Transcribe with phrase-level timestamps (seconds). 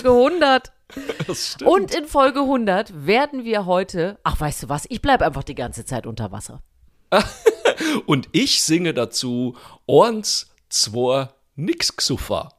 [0.00, 0.72] Folge 100.
[1.26, 1.70] Das stimmt.
[1.70, 5.54] Und in Folge 100 werden wir heute, ach weißt du was, ich bleibe einfach die
[5.54, 6.62] ganze Zeit unter Wasser.
[8.06, 9.54] Und ich singe dazu
[9.86, 12.54] Orns zwar nix Xuffer.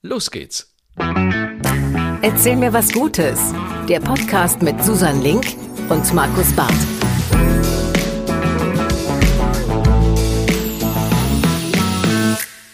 [0.00, 0.74] Los geht's.
[2.22, 3.52] Erzähl mir was Gutes.
[3.86, 5.56] Der Podcast mit Susan Link
[5.90, 6.93] und Markus Barth.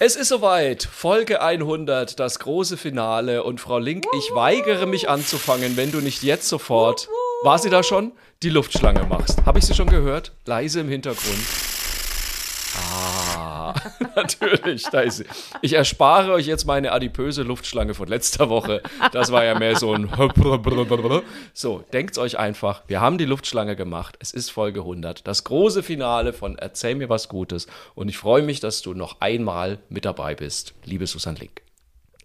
[0.02, 3.44] Es ist soweit, Folge 100, das große Finale.
[3.44, 7.06] Und Frau Link, ich weigere mich anzufangen, wenn du nicht jetzt sofort,
[7.42, 9.44] war sie da schon, die Luftschlange machst.
[9.44, 10.32] Habe ich sie schon gehört?
[10.46, 11.69] Leise im Hintergrund.
[14.16, 15.24] Natürlich, da ist sie.
[15.62, 18.82] Ich erspare euch jetzt meine adipöse Luftschlange von letzter Woche.
[19.12, 20.10] Das war ja mehr so ein
[21.52, 24.16] So, denkt's euch einfach, wir haben die Luftschlange gemacht.
[24.20, 27.66] Es ist Folge 100, das große Finale von Erzähl mir was Gutes.
[27.94, 31.62] Und ich freue mich, dass du noch einmal mit dabei bist, liebe Susan Link.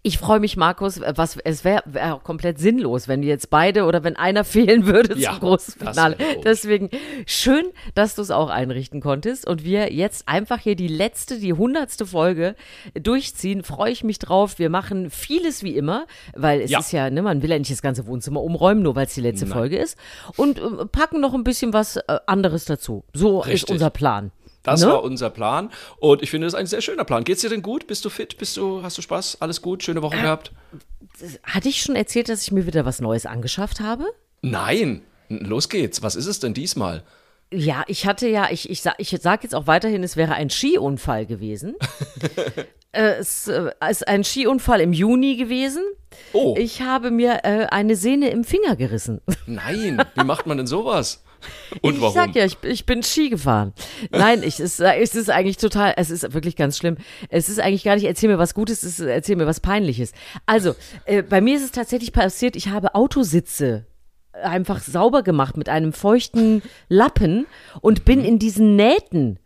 [0.06, 1.00] Ich freue mich, Markus.
[1.00, 5.32] Was, es wäre wär komplett sinnlos, wenn jetzt beide oder wenn einer fehlen würde Ja,
[5.32, 6.16] zum großen Finale.
[6.44, 6.90] Deswegen
[7.26, 7.64] schön,
[7.96, 12.06] dass du es auch einrichten konntest und wir jetzt einfach hier die letzte, die hundertste
[12.06, 12.54] Folge
[12.94, 13.64] durchziehen.
[13.64, 14.60] Freue ich mich drauf.
[14.60, 16.78] Wir machen vieles wie immer, weil es Ja.
[16.78, 19.22] ist ja, ne, man will ja nicht das ganze Wohnzimmer umräumen, nur weil es die
[19.22, 19.54] letzte Nein.
[19.58, 19.98] Folge ist.
[20.36, 23.02] Und äh, packen noch ein bisschen was äh, anderes dazu.
[23.12, 23.70] So ist Richtig.
[23.70, 24.30] unser Plan.
[24.66, 24.88] Das Ne?
[24.88, 27.24] war unser Plan und ich finde, das ist ein sehr schöner Plan.
[27.24, 27.86] Geht's dir denn gut?
[27.86, 28.36] Bist du fit?
[28.38, 29.38] Bist du, hast du Spaß?
[29.40, 29.82] Alles gut?
[29.82, 30.52] Schöne Woche gehabt?
[31.44, 34.04] Hatte ich schon erzählt, dass ich mir wieder was Neues angeschafft habe?
[34.42, 35.02] Nein.
[35.28, 36.02] Los geht's.
[36.02, 37.02] Was ist es denn diesmal?
[37.52, 41.26] Ja, ich hatte ja, ich, ich, ich sage jetzt auch weiterhin, es wäre ein Skiunfall
[41.26, 41.76] gewesen.
[42.92, 45.82] äh, es äh, ist ein Skiunfall im Juni gewesen.
[46.32, 49.20] Oh, Ich habe mir äh, eine Sehne im Finger gerissen.
[49.46, 50.02] nein.
[50.14, 51.22] Wie macht man denn sowas?
[51.80, 52.08] Und warum?
[52.08, 53.72] Ich sag ja, ich, ich bin Ski gefahren.
[54.10, 56.96] Nein, ich, es, es ist eigentlich total, es ist wirklich ganz schlimm.
[57.28, 60.12] Es ist eigentlich gar nicht, erzähl mir was Gutes, es ist, erzähl mir was Peinliches.
[60.46, 63.86] Also, äh, bei mir ist es tatsächlich passiert, ich habe Autositze
[64.32, 67.46] einfach sauber gemacht mit einem feuchten Lappen
[67.80, 69.38] und bin in diesen Nähten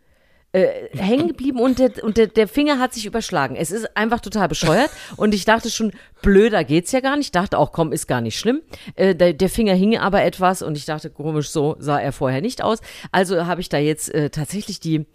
[0.53, 0.67] äh,
[0.97, 3.55] hängen geblieben und, der, und der, der Finger hat sich überschlagen.
[3.55, 7.27] Es ist einfach total bescheuert und ich dachte schon, blöder geht's ja gar nicht.
[7.27, 8.61] Ich dachte auch, komm, ist gar nicht schlimm.
[8.95, 12.41] Äh, der, der Finger hing aber etwas und ich dachte, komisch, so sah er vorher
[12.41, 12.79] nicht aus.
[13.11, 15.05] Also habe ich da jetzt äh, tatsächlich die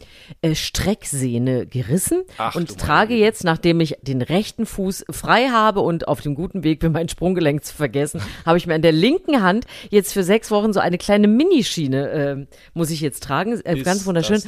[0.43, 3.21] äh, Strecksehne gerissen Ach, und trage Güte.
[3.21, 7.09] jetzt, nachdem ich den rechten Fuß frei habe und auf dem guten Weg bin, mein
[7.09, 10.81] Sprunggelenk zu vergessen, habe ich mir an der linken Hand jetzt für sechs Wochen so
[10.81, 13.61] eine kleine Minischiene äh, muss ich jetzt tragen.
[13.61, 14.43] Äh, Ist ganz wunderschön.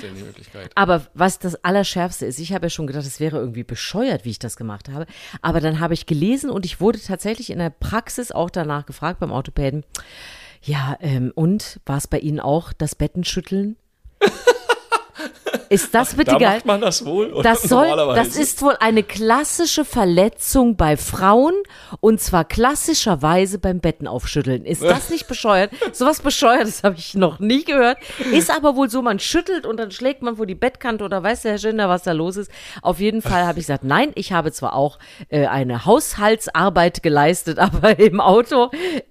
[0.78, 4.31] Aber was das Allerschärfste ist, ich habe ja schon gedacht, es wäre irgendwie bescheuert, wie
[4.31, 5.06] ich das gemacht habe.
[5.43, 9.19] Aber dann habe ich gelesen und ich wurde tatsächlich in der Praxis auch danach gefragt
[9.19, 9.83] beim Orthopäden.
[10.62, 13.75] Ja, ähm, und war es bei Ihnen auch das Bettenschütteln?
[15.69, 16.55] Ist das bitte da geil?
[16.56, 17.43] macht man das wohl?
[17.43, 21.55] Das soll, das ist wohl eine klassische Verletzung bei Frauen
[22.01, 24.65] und zwar klassischerweise beim Bettenaufschütteln.
[24.65, 25.73] Ist das nicht bescheuert?
[25.93, 27.99] Sowas Bescheuertes habe ich noch nie gehört.
[28.33, 31.43] Ist aber wohl so, man schüttelt und dann schlägt man vor die Bettkante oder weiß
[31.43, 32.51] der Herr Schinder, was da los ist.
[32.83, 37.59] Auf jeden Fall habe ich gesagt, nein, ich habe zwar auch äh, eine Haushaltsarbeit geleistet,
[37.59, 38.71] aber im Auto.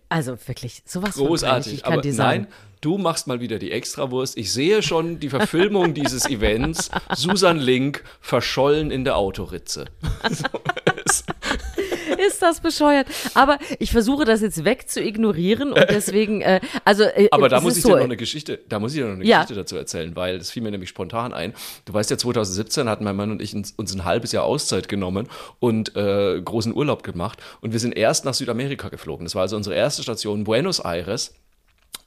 [0.10, 1.74] Also wirklich, sowas von Großartig.
[1.74, 2.42] Ich kann Aber dir sagen.
[2.44, 4.38] nein, du machst mal wieder die Extrawurst.
[4.38, 6.90] Ich sehe schon die Verfilmung dieses Events.
[7.16, 9.86] Susan Link verschollen in der Autoritze.
[12.18, 13.08] Ist das bescheuert?
[13.34, 17.04] Aber ich versuche das jetzt weg zu ignorieren und deswegen, äh, also.
[17.04, 19.14] Äh, Aber da muss ich so, dir noch eine Geschichte, da muss ich dir noch
[19.16, 19.42] eine Ja.
[19.42, 21.54] Geschichte dazu erzählen, weil das fiel mir nämlich spontan ein.
[21.86, 24.88] Du weißt ja, 2017 hatten mein Mann und ich uns, uns ein halbes Jahr Auszeit
[24.90, 25.28] genommen
[25.60, 29.26] und äh, großen Urlaub gemacht und wir sind erst nach Südamerika geflogen.
[29.26, 31.34] Das war also unsere erste Station Buenos Aires.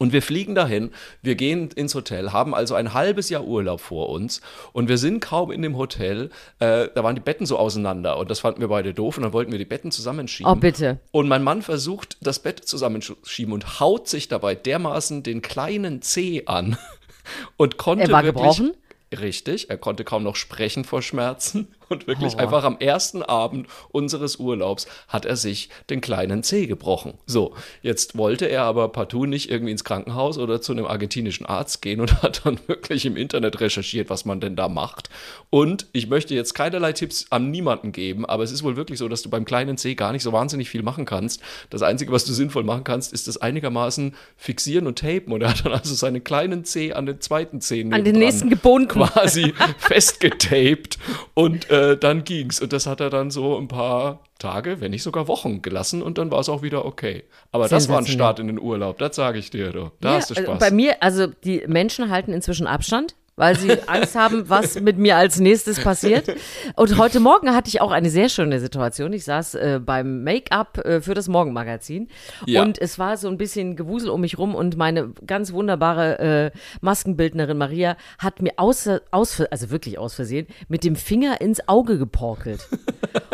[0.00, 4.08] Und wir fliegen dahin, wir gehen ins Hotel, haben also ein halbes Jahr Urlaub vor
[4.08, 4.40] uns
[4.72, 6.30] und wir sind kaum in dem Hotel.
[6.58, 9.34] Äh, da waren die Betten so auseinander und das fanden wir beide doof und dann
[9.34, 10.50] wollten wir die Betten zusammenschieben.
[10.50, 11.00] Oh, bitte.
[11.10, 16.46] Und mein Mann versucht, das Bett zusammenschieben und haut sich dabei dermaßen den kleinen Zeh
[16.46, 16.78] an
[17.58, 18.72] und konnte Er war wirklich, gebrochen?
[19.12, 22.40] Richtig, er konnte kaum noch sprechen vor Schmerzen und wirklich Horror.
[22.40, 27.14] einfach am ersten Abend unseres Urlaubs hat er sich den kleinen Zeh gebrochen.
[27.26, 31.82] So, jetzt wollte er aber partout nicht irgendwie ins Krankenhaus oder zu einem argentinischen Arzt
[31.82, 35.10] gehen und hat dann wirklich im Internet recherchiert, was man denn da macht.
[35.50, 39.08] Und ich möchte jetzt keinerlei Tipps an niemanden geben, aber es ist wohl wirklich so,
[39.08, 41.42] dass du beim kleinen Zeh gar nicht so wahnsinnig viel machen kannst.
[41.70, 45.32] Das Einzige, was du sinnvoll machen kannst, ist das einigermaßen fixieren und tapen.
[45.32, 48.48] Und er hat dann also seinen kleinen Zeh an den zweiten Zeh An den nächsten
[48.48, 48.88] gebunden.
[48.88, 50.98] quasi festgetaped
[51.34, 52.60] und äh, dann ging's.
[52.60, 56.18] Und das hat er dann so ein paar Tage, wenn nicht sogar Wochen gelassen und
[56.18, 57.24] dann war es auch wieder okay.
[57.52, 58.06] Aber das war ein.
[58.06, 59.90] Start in den Urlaub, das sage ich dir, du.
[60.00, 60.58] Da Ja, hast du also Spaß.
[60.58, 63.14] bei mir, also die Menschen halten inzwischen Abstand.
[63.40, 66.28] Weil sie Angst haben, was mit mir als nächstes passiert.
[66.76, 69.14] Und heute Morgen hatte ich auch eine sehr schöne Situation.
[69.14, 72.08] Ich saß äh, beim Make-up äh, für das Morgenmagazin
[72.46, 72.62] Ja.
[72.62, 76.58] und es war so ein bisschen Gewusel um mich rum und meine ganz wunderbare äh,
[76.82, 81.96] Maskenbildnerin Maria hat mir aus, aus, also wirklich aus Versehen, mit dem Finger ins Auge
[81.96, 82.68] geporkelt.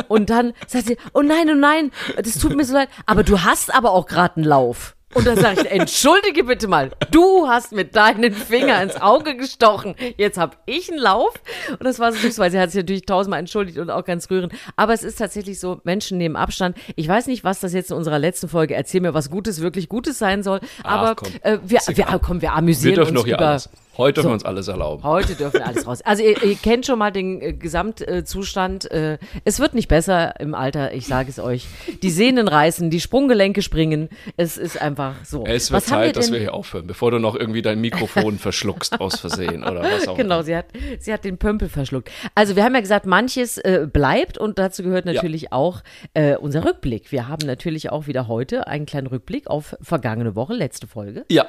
[0.09, 3.41] Und dann sagt sie, oh nein, oh nein, das tut mir so leid, aber du
[3.43, 4.96] hast aber auch gerade einen Lauf.
[5.15, 9.95] Und dann sage ich, entschuldige bitte mal, du hast mit deinen Finger ins Auge gestochen.
[10.19, 11.33] Jetzt habe ich einen Lauf.
[11.71, 14.29] Und das war so süß, weil sie hat sich natürlich tausendmal entschuldigt und auch ganz
[14.31, 14.53] rührend.
[14.75, 16.77] Aber es ist tatsächlich so, Menschen nehmen Abstand.
[16.97, 19.89] Ich weiß nicht, was das jetzt in unserer letzten Folge, erzähl mir was Gutes, wirklich
[19.89, 20.61] Gutes sein soll.
[20.83, 23.47] Aber komm, äh, wir, wir, komm, wir Wir amüsieren dürfen uns hier über...
[23.47, 23.71] alles.
[23.99, 24.31] Heute dürfen So.
[24.31, 25.03] wir uns alles erlauben.
[25.03, 26.03] Heute dürfen wir alles raus.
[26.03, 28.91] Also ihr, ihr kennt schon mal den äh, Gesamtzustand.
[28.91, 31.67] Äh, es wird nicht besser im Alter, ich sage es euch.
[32.03, 34.09] Die Sehnen reißen, die Sprunggelenke springen.
[34.37, 35.45] Es ist einfach so.
[35.47, 37.81] Es wird was haben wir Zeit, dass wir hier aufhören, bevor du noch irgendwie dein
[37.81, 40.67] Mikrofon verschluckst aus Versehen oder was auch Genau, sie hat,
[40.99, 42.11] sie hat den Pömpel verschluckt.
[42.35, 45.83] Also wir haben ja gesagt, manches äh, bleibt und dazu gehört natürlich auch
[46.15, 47.13] äh, unser Rückblick.
[47.13, 51.25] Wir haben natürlich auch wieder heute einen kleinen Rückblick auf vergangene Woche, letzte Folge.
[51.31, 51.47] Ja,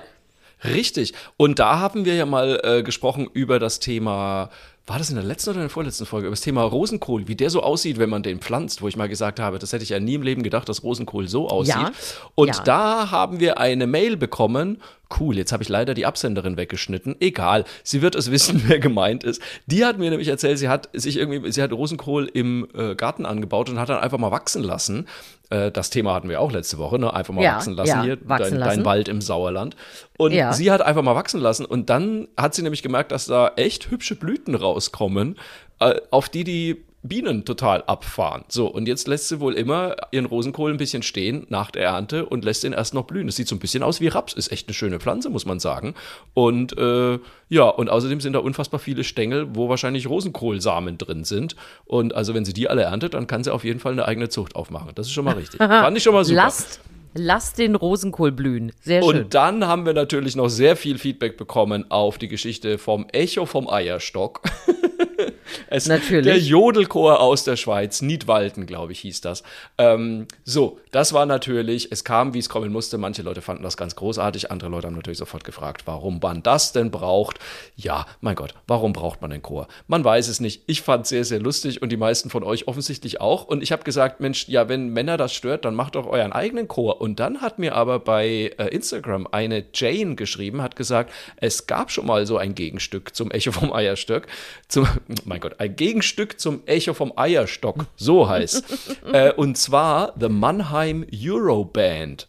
[0.63, 1.13] richtig.
[1.37, 4.49] Und da haben wir ja mal äh, gesprochen über das Thema,
[4.85, 7.35] war das in der letzten oder in der vorletzten Folge, über das Thema Rosenkohl, wie
[7.35, 9.89] der so aussieht, wenn man den pflanzt, wo ich mal gesagt habe, das hätte ich
[9.89, 11.75] ja nie im Leben gedacht, dass Rosenkohl so aussieht.
[11.75, 11.91] Ja,
[12.35, 12.63] Und ja.
[12.63, 14.81] da haben wir eine Mail bekommen.
[15.19, 17.15] Cool, jetzt habe ich leider die Absenderin weggeschnitten.
[17.19, 19.41] Egal, sie wird es wissen, wer gemeint ist.
[19.65, 23.25] Die hat mir nämlich erzählt, sie hat sich irgendwie, sie hat Rosenkohl im äh, Garten
[23.25, 25.07] angebaut und hat dann einfach mal wachsen lassen.
[25.49, 27.13] Äh, das Thema hatten wir auch letzte Woche, ne?
[27.13, 28.77] Einfach mal Ja, wachsen lassen ja, hier, wachsen dein, lassen.
[28.79, 29.75] dein Wald im Sauerland.
[30.17, 30.51] Und Ja.
[30.53, 33.89] sie hat einfach mal wachsen lassen und dann hat sie nämlich gemerkt, dass da echt
[33.91, 35.37] hübsche Blüten rauskommen,
[35.79, 38.43] äh, auf die die Bienen total abfahren.
[38.47, 42.25] So, und jetzt lässt sie wohl immer ihren Rosenkohl ein bisschen stehen nach der Ernte
[42.25, 43.27] und lässt den erst noch blühen.
[43.27, 44.33] Das sieht so ein bisschen aus wie Raps.
[44.33, 45.95] Ist echt eine schöne Pflanze, muss man sagen.
[46.33, 47.19] Und äh,
[47.49, 51.55] ja, und außerdem sind da unfassbar viele Stängel, wo wahrscheinlich Rosenkohlsamen drin sind.
[51.85, 54.29] Und also, wenn sie die alle erntet, dann kann sie auf jeden Fall eine eigene
[54.29, 54.91] Zucht aufmachen.
[54.95, 55.57] Das ist schon mal richtig.
[55.57, 56.35] Fand ich schon mal super.
[56.35, 56.81] Lasst,
[57.13, 58.71] lasst den Rosenkohl blühen.
[58.81, 59.23] Sehr schön.
[59.23, 63.45] Und dann haben wir natürlich noch sehr viel Feedback bekommen auf die Geschichte vom Echo
[63.45, 64.41] vom Eierstock.
[65.69, 66.25] es, Natürlich.
[66.25, 69.43] Der Jodelchor aus der Schweiz, Niedwalden, glaube ich, hieß das.
[69.77, 72.97] Ähm, so, das war natürlich, es kam, wie es kommen musste.
[72.97, 76.71] Manche Leute fanden das ganz großartig, andere Leute haben natürlich sofort gefragt, warum man das
[76.71, 77.39] denn braucht.
[77.75, 79.67] Ja, mein Gott, warum braucht man den Chor?
[79.87, 80.63] Man weiß es nicht.
[80.67, 83.45] Ich fand es sehr, sehr lustig und die meisten von euch offensichtlich auch.
[83.45, 86.67] Und ich habe gesagt, Mensch, ja, wenn Männer das stört, dann macht doch euren eigenen
[86.67, 87.01] Chor.
[87.01, 91.91] Und dann hat mir aber bei äh, Instagram eine Jane geschrieben, hat gesagt, es gab
[91.91, 94.27] schon mal so ein Gegenstück zum Echo vom Eierstock.
[94.67, 94.87] Zum,
[95.25, 98.63] mein Gott, ein Gegenstück zum Echo vom Eierstock, so heißt.
[99.13, 102.27] äh, und zwar The Mannheim Euroband.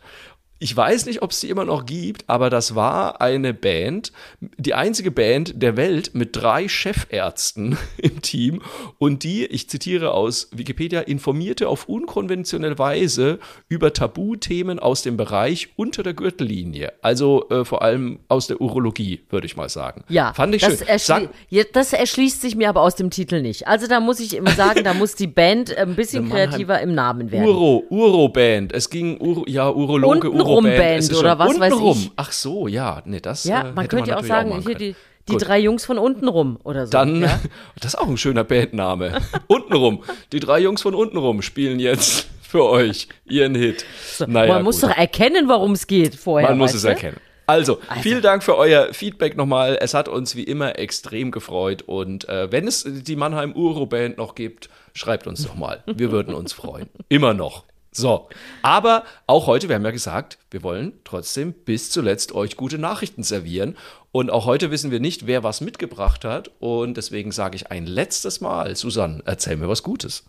[0.60, 4.74] Ich weiß nicht, ob es die immer noch gibt, aber das war eine Band, die
[4.74, 8.62] einzige Band der Welt mit drei Chefärzten im Team
[8.98, 13.38] und die, ich zitiere aus Wikipedia, informierte auf unkonventionelle Weise
[13.68, 16.92] über Tabuthemen aus dem Bereich unter der Gürtellinie.
[17.02, 20.02] Also äh, vor allem aus der Urologie, würde ich mal sagen.
[20.08, 20.88] Ja, Fand ich das, schön.
[20.88, 23.68] erschli ja, das erschließt sich mir aber aus dem Titel nicht.
[23.68, 27.30] Also da muss ich immer sagen, da muss die Band ein bisschen kreativer im Namen
[27.30, 27.46] werden.
[27.46, 28.72] Uro, Uroband.
[28.72, 31.98] Es ging, Uro, ja, Urologe, Untenrum Band ist oder was weiß Untenrum.
[31.98, 32.10] ich.
[32.16, 34.74] Ach so, ja, nee, das ja, äh, man hätte könnte ja auch sagen, machen hier
[34.74, 34.96] die,
[35.28, 35.46] die Gut.
[35.46, 36.92] drei Jungs von unten rum oder so.
[36.92, 37.38] Dann, ja?
[37.80, 39.20] das ist auch ein schöner Bandname.
[39.46, 40.02] untenrum.
[40.32, 43.84] Die drei Jungs von untenrum spielen jetzt für euch ihren Hit.
[44.26, 44.90] Naja, man muss gut.
[44.90, 46.48] doch erkennen, worum es geht vorher.
[46.48, 46.88] Man muss es du?
[46.88, 47.18] erkennen.
[47.46, 49.78] Also, vielen Dank für euer Feedback nochmal.
[49.80, 51.80] Es hat uns wie immer extrem gefreut.
[51.80, 55.82] Und äh, wenn es die Mannheim Uro-Band noch gibt, schreibt uns doch mal.
[55.86, 56.90] Wir würden uns freuen.
[57.08, 57.64] Immer noch.
[57.90, 58.28] So,
[58.62, 63.22] aber auch heute, wir haben ja gesagt, wir wollen trotzdem bis zuletzt euch gute Nachrichten
[63.22, 63.76] servieren.
[64.12, 66.50] Und auch heute wissen wir nicht, wer was mitgebracht hat.
[66.60, 70.24] Und deswegen sage ich ein letztes Mal, Susanne, erzähl mir was Gutes.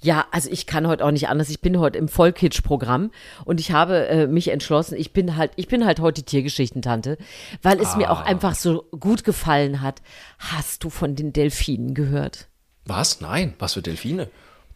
[0.00, 1.48] Ja, also ich kann heute auch nicht anders.
[1.48, 3.12] Ich bin heute im Vollkitsch-Programm
[3.44, 7.18] und ich habe äh, mich entschlossen, ich bin halt, ich bin halt heute die Tiergeschichtentante,
[7.62, 8.24] weil es mir auch Ah.
[8.24, 10.02] einfach so gut gefallen hat.
[10.38, 12.48] Hast du von den Delfinen gehört?
[12.84, 13.20] Was?
[13.20, 14.28] Nein, was für Delfine?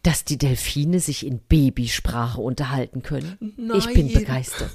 [0.06, 3.36] Dass die Delfine sich in Babysprache unterhalten können.
[3.76, 4.14] Ich bin Nein.
[4.14, 4.70] begeistert.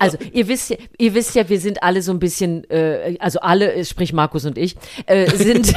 [0.00, 3.38] Also ihr wisst, ja, ihr wisst ja, wir sind alle so ein bisschen, äh, also
[3.38, 4.74] alle, äh, sprich Markus und ich,
[5.06, 5.72] äh, sind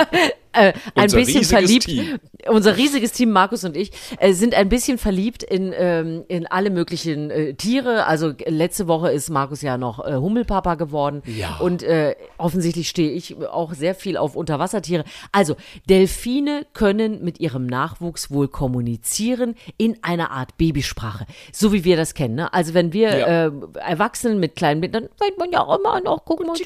[0.52, 1.84] äh, ein Unser bisschen verliebt.
[1.86, 2.18] Team.
[2.48, 6.70] Unser riesiges Team, Markus und ich, äh, sind ein bisschen verliebt in, ähm, in alle
[6.70, 8.06] möglichen äh, Tiere.
[8.06, 11.22] Also letzte Woche ist Markus ja noch äh, Hummelpapa geworden.
[11.26, 11.56] Ja.
[11.60, 15.04] Und äh, offensichtlich stehe ich auch sehr viel auf Unterwassertiere.
[15.32, 15.56] Also
[15.88, 21.26] Delfine können mit ihrem Nachwuchs wohl kommunizieren in einer Art Babysprache.
[21.52, 22.34] So wie wir das kennen.
[22.36, 22.52] Ne?
[22.52, 23.46] Also wenn wir Ja.
[23.46, 26.56] äh, Erwachsenen mit kleinen Kindern, dann weiß man ja auch immer noch, guck mal,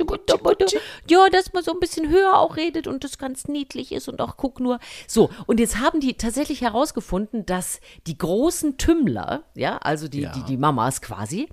[1.09, 4.21] ja, dass man so ein bisschen höher auch redet und das ganz niedlich ist und
[4.21, 4.79] auch guck nur.
[5.09, 10.33] So, und jetzt haben die tatsächlich herausgefunden, dass die großen Tümmler, ja, also die, Ja.
[10.33, 11.49] die, die Mamas quasi,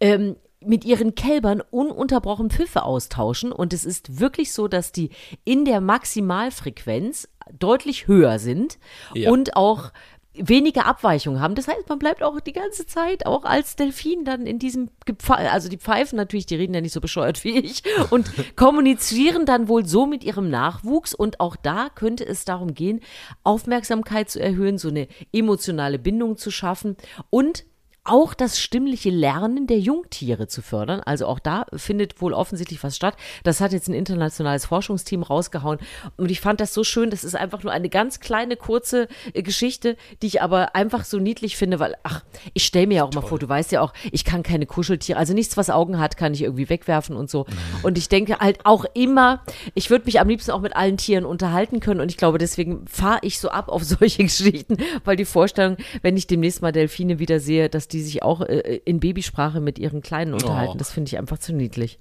[0.00, 0.34] ähm,
[0.66, 3.52] mit ihren Kälbern ununterbrochen Pfiffe austauschen.
[3.52, 5.10] Und es ist wirklich so, dass die
[5.44, 8.78] in der Maximalfrequenz deutlich höher sind
[9.12, 9.30] Ja.
[9.30, 9.92] und auch
[10.34, 11.54] weniger Abweichungen haben.
[11.54, 15.36] Das heißt, man bleibt auch die ganze Zeit auch als Delfin dann in diesem Gepfe
[15.36, 19.68] also die pfeifen natürlich, die reden ja nicht so bescheuert wie ich und kommunizieren dann
[19.68, 23.00] wohl so mit ihrem Nachwuchs und auch da könnte es darum gehen,
[23.44, 26.96] Aufmerksamkeit zu erhöhen, so eine emotionale Bindung zu schaffen
[27.30, 27.64] und
[28.04, 31.00] auch das stimmliche Lernen der Jungtiere zu fördern.
[31.00, 33.16] Also auch da findet wohl offensichtlich was statt.
[33.44, 35.78] Das hat jetzt ein internationales Forschungsteam rausgehauen.
[36.18, 37.08] Und ich fand das so schön.
[37.08, 41.18] Das ist einfach nur eine ganz kleine, kurze äh, Geschichte, die ich aber einfach so
[41.18, 43.94] niedlich finde, weil, ach, ich stelle mir ja auch mal vor, du weißt ja auch,
[44.12, 47.46] ich kann keine Kuscheltiere, also nichts, was Augen hat, kann ich irgendwie wegwerfen und so.
[47.82, 49.42] Und ich denke halt auch immer,
[49.74, 52.00] ich würde mich am liebsten auch mit allen Tieren unterhalten können.
[52.00, 56.18] Und ich glaube, deswegen fahre ich so ab auf solche Geschichten, weil die Vorstellung, wenn
[56.18, 60.00] ich demnächst mal Delfine wieder sehe, dass die sich auch äh, in Babysprache mit ihren
[60.00, 60.78] Kleinen unterhalten, Oh.
[60.78, 61.98] das finde ich einfach zu niedlich.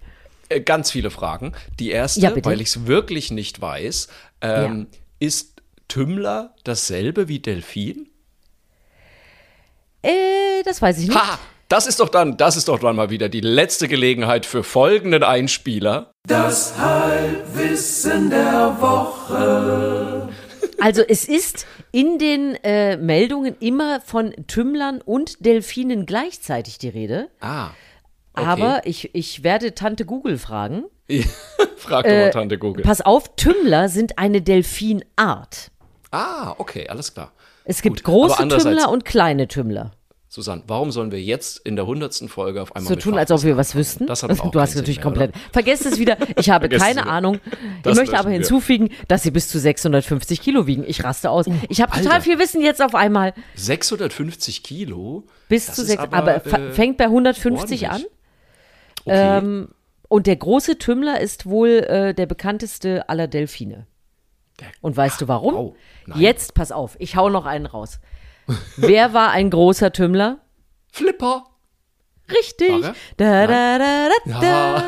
[0.50, 1.54] Äh, Ganz viele Fragen.
[1.80, 4.08] Die erste, Ja, weil ich es wirklich nicht weiß,
[4.42, 4.88] ähm,
[5.20, 8.10] ist Tümmler dasselbe wie Delfin?
[10.02, 11.18] Äh, das weiß ich nicht.
[11.20, 11.40] Ha!
[11.70, 15.24] Das ist doch dann, das ist doch dann mal wieder die letzte Gelegenheit für folgenden
[15.24, 16.12] Einspieler.
[20.84, 27.30] Also es ist in den äh, Meldungen immer von Tümmlern und Delfinen gleichzeitig die Rede.
[27.40, 27.70] Ah.
[28.34, 28.46] Okay.
[28.46, 30.84] Aber ich, ich werde Tante Google fragen.
[31.78, 32.84] Frag doch mal Tante Google.
[32.84, 35.72] Pass auf, Tümmler sind eine Delfinart.
[36.12, 37.32] Ah, okay, alles klar.
[37.64, 39.92] Es gibt Gut, große Tümmler und kleine Tümmler.
[40.34, 43.44] Susanne, warum sollen wir jetzt in der hundertsten Folge auf einmal So tun, als ob
[43.44, 44.08] wir was wüssten.
[44.08, 45.32] Das hat aber auch du hast natürlich mehr, komplett.
[45.52, 46.18] Vergesst es wieder.
[46.40, 47.06] Ich habe keine.
[47.06, 47.40] Ahnung.
[47.84, 48.48] Das ich möchte aber löschen wir.
[48.48, 50.86] hinzufügen, dass sie bis zu 650 Kilo wiegen.
[50.88, 51.46] Ich raste aus.
[51.70, 53.36] Ich habe total viel Wissen jetzt auf einmal.
[53.54, 55.28] 650 Kilo?
[55.50, 56.02] Bis Das zu ist sechs.
[56.12, 57.92] Aber, fa- äh, fängt bei 150 an.
[57.92, 58.12] ordentlich.
[59.06, 59.38] Okay.
[59.38, 59.68] Ähm,
[60.08, 63.86] und der große Tümmler ist wohl äh, der bekannteste aller Delfine.
[64.60, 65.76] Der- Und weißt du warum?
[66.08, 66.20] Nein.
[66.20, 68.00] Jetzt, pass auf, ich hau noch einen raus.
[68.78, 70.40] Wer war ein großer Tümmler?
[70.92, 71.46] Flipper.
[72.32, 72.82] Richtig.
[73.18, 74.84] Da, da, da, Ja.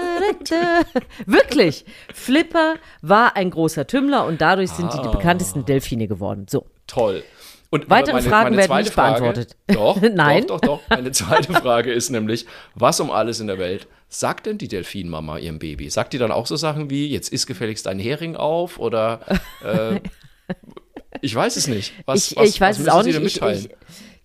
[1.26, 1.86] Wirklich.
[2.14, 4.98] Flipper war ein großer Tümmler und dadurch sind Ah.
[4.98, 6.46] die die bekanntesten Delfine geworden.
[6.50, 6.66] So.
[6.88, 7.24] Toll.
[7.72, 9.58] Und Weitere aber Fragen werden zweite nicht Frage, beantwortet.
[9.68, 10.48] Doch, Nein.
[10.48, 10.90] doch, doch, doch.
[10.90, 15.40] Meine zweite Frage ist nämlich, was um alles in der Welt sagt denn die Delfinmama
[15.40, 15.90] ihrem Baby?
[15.90, 19.20] Sagt die dann auch so Sachen wie, jetzt isst gefälligst dein Hering auf oder
[19.64, 20.00] äh,
[21.26, 21.94] ich weiß es nicht.
[22.06, 23.20] Was, ich, was, ich weiß was es auch nicht.
[23.20, 23.70] Ich, ich,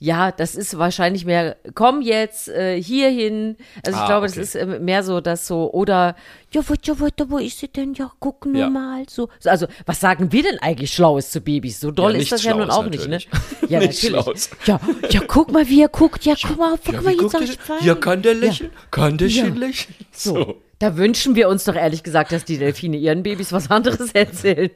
[0.03, 3.57] ja, das ist wahrscheinlich mehr, komm jetzt äh, hierhin.
[3.85, 4.37] Also ich Ah, glaube, okay.
[4.39, 6.17] das ist äh, mehr so, dass so, oder,
[6.53, 7.93] ja, wo, ja, wo, wo ist sie denn?
[7.93, 8.71] Ja, guck nur Ja.
[8.71, 9.05] mal.
[9.11, 9.29] So.
[9.41, 11.81] So, Also, was sagen wir denn eigentlich Schlaues zu Babys?
[11.81, 13.19] So doll Ja, ist das ja nun auch nicht, ne?
[13.19, 13.29] natürlich.
[13.69, 14.23] Ja, Nichts natürlich.
[14.25, 14.51] Schlaues.
[14.65, 14.81] Ja,
[15.11, 16.25] ja, guck mal, wie er guckt.
[16.25, 17.59] Ja, guck mal, guck mal, jetzt.
[17.83, 18.71] Ja, kann der lächeln?
[18.91, 19.45] Kann der Ja.
[19.45, 19.95] schön lächeln?
[20.13, 20.63] So.
[20.81, 24.71] Da wünschen wir uns doch ehrlich gesagt, dass die Delfine ihren Babys was anderes erzählen.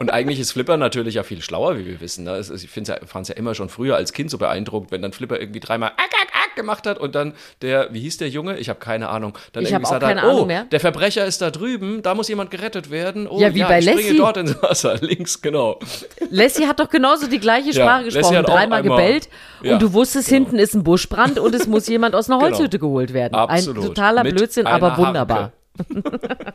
[0.00, 2.24] Und eigentlich ist Flipper natürlich ja viel schlauer, wie wir wissen.
[2.24, 2.40] Ne?
[2.52, 2.88] Ich fand
[3.22, 5.98] es ja immer schon früher als Kind so beeindruckt, wenn dann Flipper irgendwie dreimal ak,
[6.20, 8.58] ak, ak gemacht hat und dann der, wie hieß der Junge?
[8.58, 9.38] Ich habe keine Ahnung.
[9.52, 10.64] Dann Ich irgendwie gesagt hat, keine Ahnung oh, mehr.
[10.64, 13.28] der Verbrecher ist da drüben, da muss jemand gerettet werden.
[13.28, 14.16] Oh, Ja, wie bei ich springe Lassie.
[14.18, 15.78] dort ins Wasser, links, genau.
[16.30, 19.28] Lassie hat doch genauso die gleiche Ja, Sprache Lassie gesprochen, dreimal gebellt
[19.62, 20.40] Ja, und du wusstest, genau.
[20.46, 22.50] hinten ist ein Buschbrand und es muss jemand aus einer Genau.
[22.50, 23.34] Holzhütte geholt werden.
[23.34, 23.76] Absolut.
[23.84, 25.35] Ein totaler Mit Blödsinn, aber wunderbar.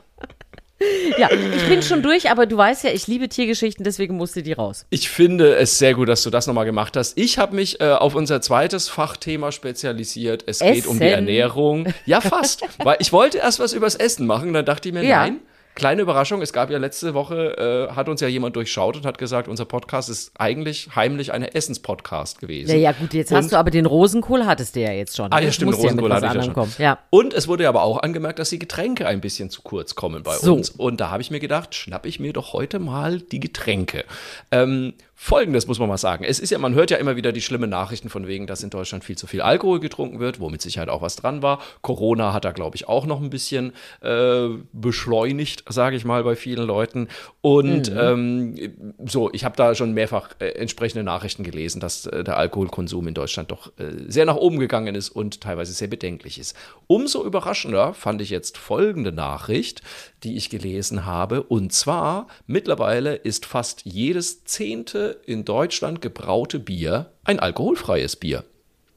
[1.18, 4.54] Ja, ich bin schon durch, aber du weißt ja, ich liebe Tiergeschichten, deswegen musste die
[4.54, 4.88] raus.
[4.90, 7.18] Ich finde es sehr gut, dass du das nochmal gemacht hast.
[7.20, 10.44] Ich habe mich äh, auf unser zweites Fachthema spezialisiert.
[10.48, 11.13] Es geht um die Essen.
[11.13, 11.94] Ernährung.
[12.08, 12.63] Ja, fast.
[12.84, 15.20] Weil ich wollte erst was übers Essen machen, dann dachte ich mir, Ja.
[15.20, 15.40] nein.
[15.75, 19.18] Kleine Überraschung, es gab ja letzte Woche, äh, hat uns ja jemand durchschaut und hat
[19.18, 22.70] gesagt, unser Podcast ist eigentlich heimlich eine Essenspodcast gewesen.
[22.72, 25.32] Ja, ja, gut, jetzt Und- hast du aber den Rosenkohl hattest du ja jetzt schon.
[25.32, 26.54] Ah, ja, stimmt, Rosenkohl mit hatte ich ja schon.
[26.54, 26.74] kommen.
[26.78, 27.00] Ja.
[27.10, 30.36] Und es wurde aber auch angemerkt, dass die Getränke ein bisschen zu kurz kommen bei
[30.36, 30.56] So.
[30.56, 30.70] uns.
[30.72, 34.04] Und da habe ich mir gedacht, schnapp ich mir doch heute mal die Getränke.
[34.51, 36.24] Ähm, Folgendes muss man mal sagen.
[36.24, 38.72] Es ist ja, man hört ja immer wieder die schlimmen Nachrichten von wegen, dass in
[38.72, 41.62] Deutschland viel zu viel Alkohol getrunken wird, wo mit Sicherheit auch was dran war.
[41.84, 46.36] Corona hat da, glaube ich, auch noch ein bisschen äh, beschleunigt, sage ich mal, bei
[46.36, 47.08] vielen Leuten.
[47.42, 48.00] Und mhm.
[48.00, 53.08] ähm, so, ich habe da schon mehrfach äh, entsprechende Nachrichten gelesen, dass äh, der Alkoholkonsum
[53.08, 56.58] in Deutschland doch äh, sehr nach oben gegangen ist und teilweise sehr bedenklich ist.
[56.88, 59.84] Umso überraschender fand ich jetzt folgende Nachricht,
[60.24, 61.44] die ich gelesen habe.
[61.44, 68.44] Und zwar, mittlerweile ist fast jedes zehnte in Deutschland gebraute Bier ein alkoholfreies Bier.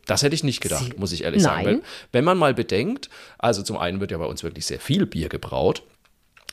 [0.06, 1.64] Das hätte ich nicht gedacht, Sie, muss ich ehrlich nein.
[1.64, 1.83] sagen.
[2.12, 5.28] Wenn man mal bedenkt, also zum einen wird ja bei uns wirklich sehr viel Bier
[5.28, 5.83] gebraut.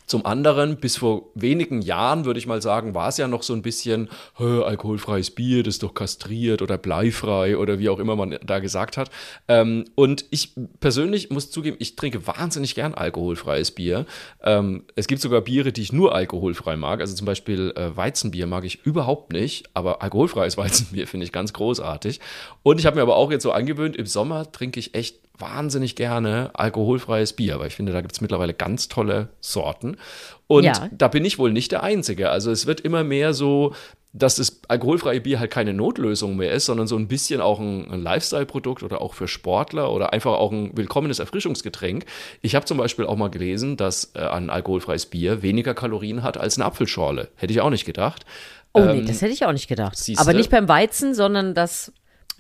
[0.06, 3.54] Zum anderen, bis vor wenigen Jahren, würde ich mal sagen, war es ja noch so
[3.54, 8.38] ein bisschen alkoholfreies Bier, das ist doch kastriert oder bleifrei oder wie auch immer man
[8.44, 9.10] da gesagt hat.
[9.48, 14.06] Ähm, und ich persönlich muss zugeben, ich trinke wahnsinnig gern alkoholfreies Bier.
[14.44, 17.00] Ähm, es gibt sogar Biere, die ich nur alkoholfrei mag.
[17.00, 21.54] Also zum Beispiel äh, Weizenbier mag ich überhaupt nicht, aber alkoholfreies Weizenbier finde ich ganz
[21.54, 22.20] großartig.
[22.64, 25.96] Und ich habe mir aber auch jetzt so angewöhnt, im Sommer trinke ich echt wahnsinnig
[25.96, 29.98] gerne alkoholfreies Bier, weil ich finde, da gibt es mittlerweile ganz tolle Sorten.
[30.48, 30.90] Und ja.
[30.92, 32.30] da bin ich wohl nicht der Einzige.
[32.30, 33.74] Also es wird immer mehr so,
[34.14, 37.90] dass das alkoholfreie Bier halt keine Notlösung mehr ist, sondern so ein bisschen auch ein,
[37.90, 42.06] ein Lifestyle-Produkt oder auch für Sportler oder einfach auch ein willkommenes Erfrischungsgetränk.
[42.42, 46.38] Ich habe zum Beispiel auch mal gelesen, dass äh, ein alkoholfreies Bier weniger Kalorien hat
[46.38, 47.30] als eine Apfelschorle.
[47.36, 48.26] Hätte ich auch nicht gedacht.
[48.74, 49.98] Oh ähm, nee, das hätte ich auch nicht gedacht.
[49.98, 50.22] Siehste?
[50.22, 51.94] Aber nicht beim Weizen, sondern das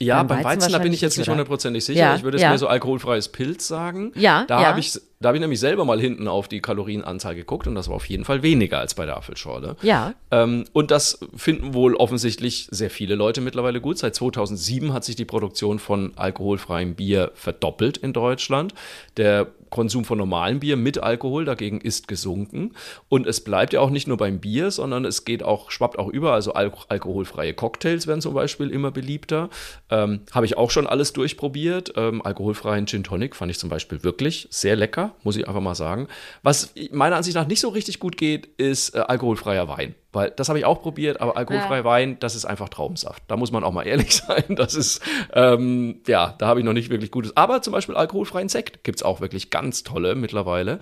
[0.06, 2.00] ja, beim, beim Weizen, Weizen da bin ich jetzt nicht hundertprozentig sicher.
[2.00, 2.50] Ja, ich würde es ja.
[2.50, 4.12] mehr so alkoholfreies Pilz sagen.
[4.16, 4.46] Ja.
[4.48, 4.68] Da ja.
[4.68, 7.88] habe ich, da habe ich nämlich selber mal hinten auf die Kalorienanzahl geguckt und das
[7.88, 9.76] war auf jeden Fall weniger als bei der Apfelschorle.
[9.82, 10.14] Ja.
[10.32, 13.98] Ähm, und das finden wohl offensichtlich sehr viele Leute mittlerweile gut.
[13.98, 18.74] Seit 2007 hat sich die Produktion von alkoholfreiem Bier verdoppelt in Deutschland.
[19.18, 22.74] Der Konsum von normalem Bier mit Alkohol dagegen ist gesunken.
[23.10, 26.10] Und es bleibt ja auch nicht nur beim Bier, sondern es geht auch, schwappt auch
[26.10, 26.34] über.
[26.34, 29.50] Also al alkoholfreie Cocktails werden zum Beispiel immer beliebter.
[29.90, 31.94] Ähm, Habe ich auch schon alles durchprobiert.
[31.96, 35.76] Ähm, alkoholfreien Gin Tonic fand ich zum Beispiel wirklich sehr lecker, muss ich einfach mal
[35.76, 36.08] sagen.
[36.44, 39.96] Was meiner Ansicht nach nicht so richtig gut geht, ist äh, alkoholfreier Wein.
[40.14, 41.86] Weil das habe ich auch probiert, aber alkoholfreier ja.
[41.86, 43.24] Wein, das ist einfach Traubensaft.
[43.28, 44.44] Da muss man auch mal ehrlich sein.
[44.50, 45.02] Das ist,
[45.34, 47.36] ähm, ja, da habe ich noch nicht wirklich Gutes.
[47.38, 50.80] Aber zum Beispiel alkoholfreien Sekt gibt es auch wirklich ganz tolle mittlerweile.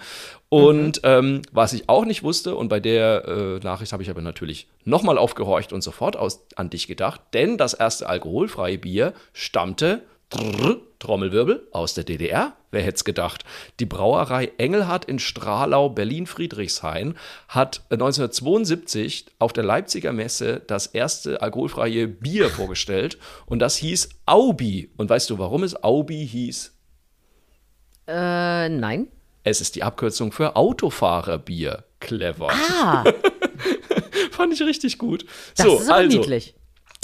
[0.50, 1.10] Und mhm.
[1.10, 4.68] ähm, was ich auch nicht wusste, und bei der äh, Nachricht habe ich aber natürlich
[4.84, 11.68] nochmal aufgehorcht und sofort aus, an dich gedacht, denn das erste alkoholfreie Bier stammte Trommelwirbel
[11.72, 12.56] aus der DDR.
[12.72, 13.46] Wer hätte es gedacht?
[13.80, 17.16] Die Brauerei Engelhardt in Strahlau, Berlin-Friedrichshain,
[17.48, 23.18] hat 1972 auf der Leipziger Messe das erste alkoholfreie Bier vorgestellt.
[23.48, 24.92] Und das hieß Aubi.
[24.98, 26.76] Und weißt du, warum es Aubi hieß?
[28.08, 29.08] Äh, nein.
[29.44, 31.86] Es ist die Abkürzung für Autofahrerbier.
[32.00, 32.50] Clever.
[32.52, 33.04] Ah.
[34.32, 35.26] Fand ich richtig gut.
[35.56, 36.56] Das so, ist also, niedlich.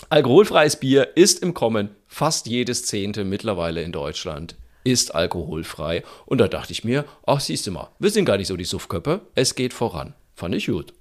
[0.10, 1.96] Alkoholfreies Bier ist im Kommen.
[2.08, 6.04] Fast jedes Zehnte mittlerweile in Deutschland ist alkoholfrei.
[6.28, 8.66] Und da dachte ich mir, ach, siehst du mal, wir sind gar nicht so die
[8.66, 9.22] Suffköppe.
[9.34, 10.14] Es geht voran.
[10.36, 10.94] Fand ich gut.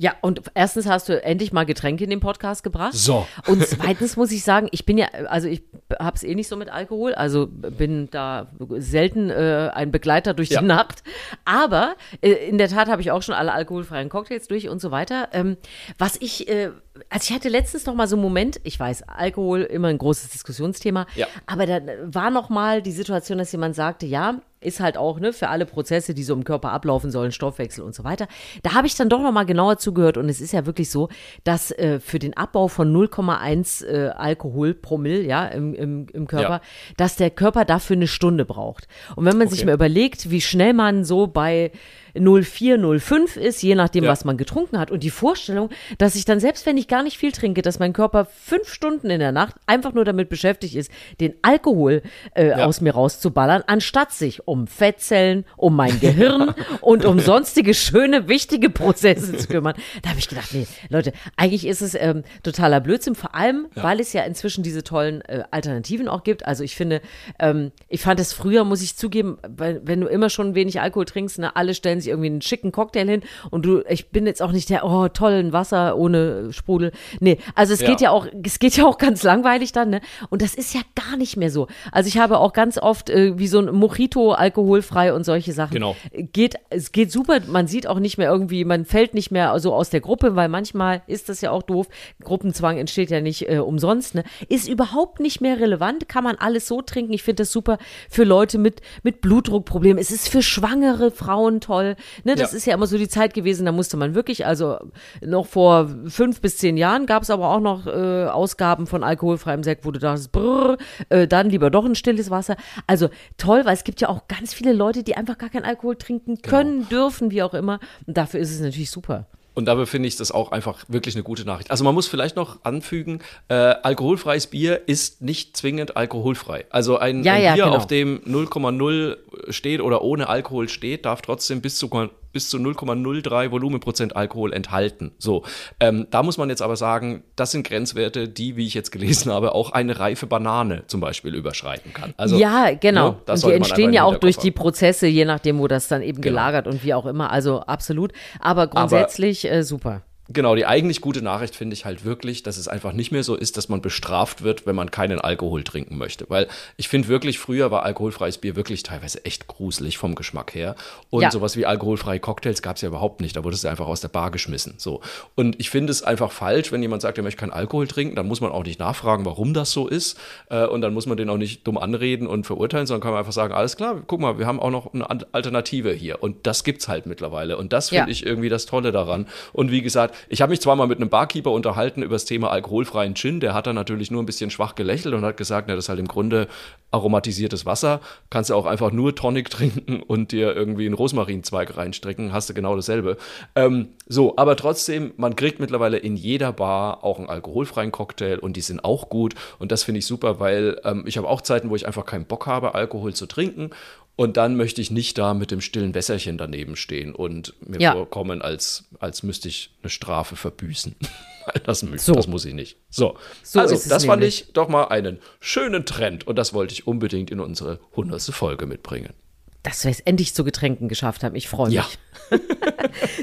[0.00, 2.94] Ja, und erstens hast du endlich mal Getränke in den Podcast gebracht.
[2.94, 3.26] So.
[3.48, 5.62] Und zweitens muss ich sagen, ich bin ja, also ich
[5.98, 10.50] habe es eh nicht so mit Alkohol, also bin da selten äh, ein Begleiter durch
[10.50, 10.60] ja.
[10.60, 11.02] die Nacht.
[11.44, 14.92] Aber äh, in der Tat habe ich auch schon alle alkoholfreien Cocktails durch und so
[14.92, 15.30] weiter.
[15.32, 15.56] Ähm,
[15.98, 16.70] was ich, äh,
[17.10, 20.30] also ich hatte letztens noch mal so einen Moment, ich weiß, Alkohol immer ein großes
[20.30, 21.26] Diskussionsthema, ja.
[21.46, 25.32] aber da war noch mal die Situation, dass jemand sagte, ja, ist halt auch ne,
[25.32, 28.26] für alle Prozesse, die so im Körper ablaufen sollen, Stoffwechsel und so weiter.
[28.62, 31.08] Da habe ich dann doch noch mal genauer zugehört und es ist ja wirklich so,
[31.44, 36.26] dass äh, für den Abbau von 0,1 äh, Alkohol pro Mill ja, im, im, im
[36.26, 36.60] Körper, ja.
[36.96, 38.88] dass der Körper dafür eine Stunde braucht.
[39.16, 39.56] Und wenn man okay.
[39.56, 41.70] sich mal überlegt, wie schnell man so bei
[42.18, 44.10] 04, 05 ist, je nachdem, ja.
[44.10, 44.90] was man getrunken hat.
[44.90, 47.92] Und die Vorstellung, dass ich dann, selbst wenn ich gar nicht viel trinke, dass mein
[47.92, 52.02] Körper fünf Stunden in der Nacht einfach nur damit beschäftigt ist, den Alkohol
[52.34, 52.66] äh, ja.
[52.66, 58.70] aus mir rauszuballern, anstatt sich um Fettzellen, um mein Gehirn und um sonstige schöne, wichtige
[58.70, 59.74] Prozesse zu kümmern.
[60.02, 63.82] Da habe ich gedacht, nee, Leute, eigentlich ist es ähm, totaler Blödsinn, vor allem, ja.
[63.82, 66.46] weil es ja inzwischen diese tollen äh, Alternativen auch gibt.
[66.46, 67.00] Also ich finde,
[67.38, 71.04] ähm, ich fand es früher, muss ich zugeben, weil, wenn du immer schon wenig Alkohol
[71.04, 74.42] trinkst, ne, alle stellen sich irgendwie einen schicken Cocktail hin und du, ich bin jetzt
[74.42, 76.92] auch nicht der, oh, tollen Wasser ohne Sprudel.
[77.20, 77.88] Nee, also es ja.
[77.88, 80.00] geht ja auch, es geht ja auch ganz langweilig dann, ne?
[80.30, 81.68] Und das ist ja gar nicht mehr so.
[81.92, 85.74] Also ich habe auch ganz oft äh, wie so ein Mojito alkoholfrei und solche Sachen.
[85.74, 85.96] Genau.
[86.12, 87.40] Geht, es geht super.
[87.46, 90.48] Man sieht auch nicht mehr irgendwie, man fällt nicht mehr so aus der Gruppe, weil
[90.48, 91.88] manchmal ist das ja auch doof.
[92.22, 94.24] Gruppenzwang entsteht ja nicht äh, umsonst, ne?
[94.48, 96.08] Ist überhaupt nicht mehr relevant.
[96.08, 97.12] Kann man alles so trinken.
[97.12, 99.98] Ich finde das super für Leute mit, mit Blutdruckproblemen.
[99.98, 101.96] Es ist für schwangere Frauen toll.
[102.24, 102.56] Ne, das Ja.
[102.58, 104.78] ist ja immer so die Zeit gewesen, da musste man wirklich, also
[105.24, 109.62] noch vor fünf bis zehn Jahren gab es aber auch noch äh, Ausgaben von alkoholfreiem
[109.62, 110.76] Sekt, wo du dachtest, brrr,
[111.08, 112.56] äh, dann lieber doch ein stilles Wasser.
[112.86, 115.96] Also toll, weil es gibt ja auch ganz viele Leute, die einfach gar keinen Alkohol
[115.96, 117.80] trinken können, dürfen, wie auch immer.
[118.06, 119.26] Und dafür ist es natürlich super.
[119.58, 121.72] Und dabei finde ich das auch einfach wirklich eine gute Nachricht.
[121.72, 123.18] Also man muss vielleicht noch anfügen,
[123.48, 126.66] äh, alkoholfreies Bier ist nicht zwingend alkoholfrei.
[126.70, 127.76] Also ein, Ja, ein ja, Bier, genau.
[127.76, 129.16] auf dem 0,0
[129.50, 131.88] steht oder ohne Alkohol steht, darf trotzdem bis zu
[132.32, 135.12] bis zu 0,03 Volumenprozent Alkohol enthalten.
[135.18, 135.44] So,
[135.80, 139.32] ähm, da muss man jetzt aber sagen, das sind Grenzwerte, die, wie ich jetzt gelesen
[139.32, 142.14] habe, auch eine reife Banane zum Beispiel überschreiten kann.
[142.16, 143.10] Also, ja, genau.
[143.26, 144.52] ne, und die entstehen ja auch durch die.
[144.58, 146.34] Prozesse, je nachdem, wo das dann eben Genau.
[146.34, 147.30] gelagert und wie auch immer.
[147.30, 148.12] Also absolut.
[148.40, 150.02] Aber grundsätzlich äh, super.
[150.30, 153.34] Genau, die eigentlich gute Nachricht finde ich halt wirklich, dass es einfach nicht mehr so
[153.34, 156.26] ist, dass man bestraft wird, wenn man keinen Alkohol trinken möchte.
[156.28, 160.76] Weil ich finde wirklich, früher war alkoholfreies Bier wirklich teilweise echt gruselig vom Geschmack her.
[161.08, 161.30] Und Ja.
[161.30, 163.36] sowas wie alkoholfreie Cocktails gab es ja überhaupt nicht.
[163.36, 164.74] Da wurde es ja einfach aus der Bar geschmissen.
[164.76, 165.00] So.
[165.34, 168.28] Und ich finde es einfach falsch, wenn jemand sagt, er möchte keinen Alkohol trinken, dann
[168.28, 170.18] muss man auch nicht nachfragen, warum das so ist.
[170.50, 173.20] Äh, Und dann muss man den auch nicht dumm anreden und verurteilen, sondern kann man
[173.20, 176.22] einfach sagen, alles klar, guck mal, wir haben auch noch eine Alternative hier.
[176.22, 177.56] Und das gibt's halt mittlerweile.
[177.56, 178.08] Und das finde Ja.
[178.10, 179.26] ich irgendwie das Tolle daran.
[179.54, 182.50] Und wie gesagt, ich habe mich zwar mal mit einem Barkeeper unterhalten über das Thema
[182.50, 183.40] alkoholfreien Gin.
[183.40, 185.88] Der hat dann natürlich nur ein bisschen schwach gelächelt und hat gesagt, na, das ist
[185.88, 186.48] halt im Grunde
[186.90, 188.00] aromatisiertes Wasser.
[188.30, 192.32] Kannst du auch einfach nur Tonic trinken und dir irgendwie einen Rosmarinzweig reinstrecken.
[192.32, 193.16] Hast du genau dasselbe.
[193.54, 198.56] Ähm, so, aber trotzdem, man kriegt mittlerweile in jeder Bar auch einen alkoholfreien Cocktail und
[198.56, 199.34] die sind auch gut.
[199.58, 202.24] Und das finde ich super, weil ähm, ich habe auch Zeiten, wo ich einfach keinen
[202.24, 203.70] Bock habe, Alkohol zu trinken.
[204.18, 207.92] Und dann möchte ich nicht da mit dem stillen Wässerchen daneben stehen und mir Ja.
[207.92, 210.96] vorkommen, als, als müsste ich eine Strafe verbüßen.
[211.46, 212.14] Weil das, So.
[212.14, 212.78] das muss ich nicht.
[212.90, 214.46] So, So also das fand nämlich.
[214.48, 218.66] ich doch mal einen schönen Trend und das wollte ich unbedingt in unsere hundertste Folge
[218.66, 219.12] mitbringen.
[219.62, 221.34] Dass wir es endlich zu Getränken geschafft haben.
[221.34, 221.76] Ich freue mich.
[221.76, 221.86] Ja.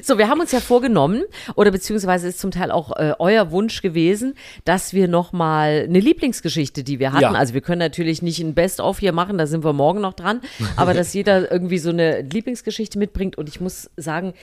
[0.03, 1.23] So, wir haben uns ja vorgenommen,
[1.55, 6.83] oder beziehungsweise ist zum Teil auch äh, euer Wunsch gewesen, dass wir nochmal eine Lieblingsgeschichte,
[6.83, 7.31] die wir hatten, Ja.
[7.31, 10.41] also wir können natürlich nicht ein Best-of hier machen, da sind wir morgen noch dran,
[10.75, 14.33] aber dass jeder irgendwie so eine Lieblingsgeschichte mitbringt und ich muss sagen,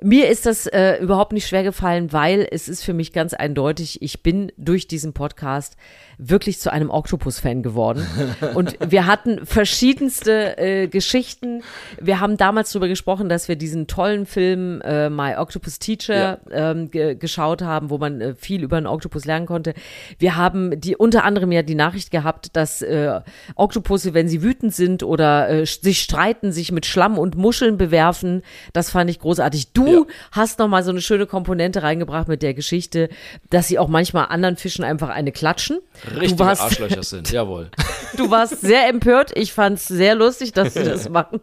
[0.00, 4.02] mir ist das äh, überhaupt nicht schwer gefallen, weil es ist für mich ganz eindeutig,
[4.02, 5.76] ich bin durch diesen Podcast
[6.18, 8.06] wirklich zu einem Octopus-Fan geworden.
[8.54, 11.62] Und wir hatten verschiedenste äh, Geschichten.
[12.00, 16.90] Wir haben damals darüber gesprochen, dass wir diesen tollen Film äh, My Octopus Teacher ähm,
[16.90, 19.74] ge geschaut haben, wo man äh, viel über einen Oktopus lernen konnte.
[20.18, 23.20] Wir haben die unter anderem ja die Nachricht gehabt, dass äh,
[23.56, 28.42] Oktopusse, wenn sie wütend sind oder äh, sich streiten, sich mit Schlamm und Muscheln bewerfen.
[28.72, 29.72] Das fand ich großartig.
[29.72, 30.02] Du Ja.
[30.32, 33.08] hast noch mal so eine schöne Komponente reingebracht mit der Geschichte,
[33.50, 35.78] dass sie auch manchmal anderen Fischen einfach eine klatschen.
[36.04, 37.70] Richtige du warst, Arschlöcher sind, jawohl.
[38.16, 39.32] Du warst sehr empört.
[39.36, 41.40] Ich fand es sehr lustig, dass sie das machen.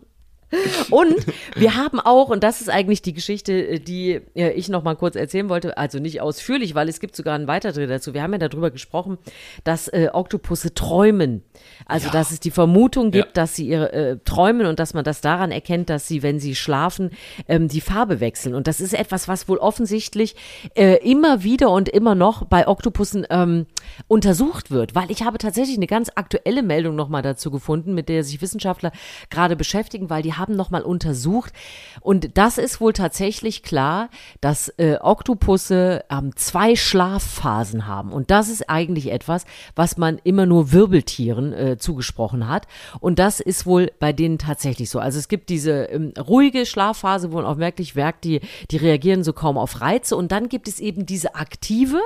[0.90, 1.16] Und
[1.56, 5.16] wir haben auch, und das ist eigentlich die Geschichte, die äh, ich noch mal kurz
[5.16, 8.14] erzählen wollte, also nicht ausführlich, weil es gibt sogar einen Weiterdreh dazu.
[8.14, 9.18] Wir haben ja darüber gesprochen,
[9.64, 11.44] dass äh, Oktopusse träumen.
[11.86, 13.32] Also, dass es die Vermutung gibt, Ja.
[13.34, 16.56] dass sie ihre äh, träumen und dass man das daran erkennt, dass sie, wenn sie
[16.56, 17.12] schlafen,
[17.48, 18.56] ähm, die Farbe wechseln.
[18.56, 20.36] Und das ist etwas, was wohl offensichtlich
[20.76, 23.66] äh, immer wieder und immer noch bei Oktopussen ähm,
[24.08, 24.96] untersucht wird.
[24.96, 28.42] Weil ich habe tatsächlich eine ganz aktuelle Meldung noch mal dazu gefunden, mit der sich
[28.42, 28.92] Wissenschaftler
[29.30, 31.54] gerade beschäftigen, weil die haben noch mal untersucht.
[32.02, 34.10] Und das ist wohl tatsächlich klar,
[34.42, 38.12] dass äh, Oktopusse ähm, zwei Schlafphasen haben.
[38.12, 42.68] Und das ist eigentlich etwas, was man immer nur Wirbeltieren äh, zugesprochen hat.
[43.00, 45.00] Und das ist wohl bei denen tatsächlich so.
[45.00, 49.24] Also es gibt diese ähm, ruhige Schlafphase, wo man auch merklich merkt, die, die reagieren
[49.24, 50.16] so kaum auf Reize.
[50.16, 52.00] Und dann gibt es eben diese aktive.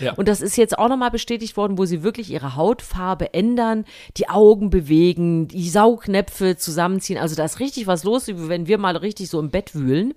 [0.00, 0.14] Ja.
[0.14, 3.84] Und das ist jetzt auch nochmal bestätigt worden, wo sie wirklich ihre Hautfarbe ändern,
[4.16, 7.18] die Augen bewegen, die Saugnäpfe zusammenziehen.
[7.18, 10.14] Also da ist richtig was los, wenn wir mal richtig so im Bett wühlen.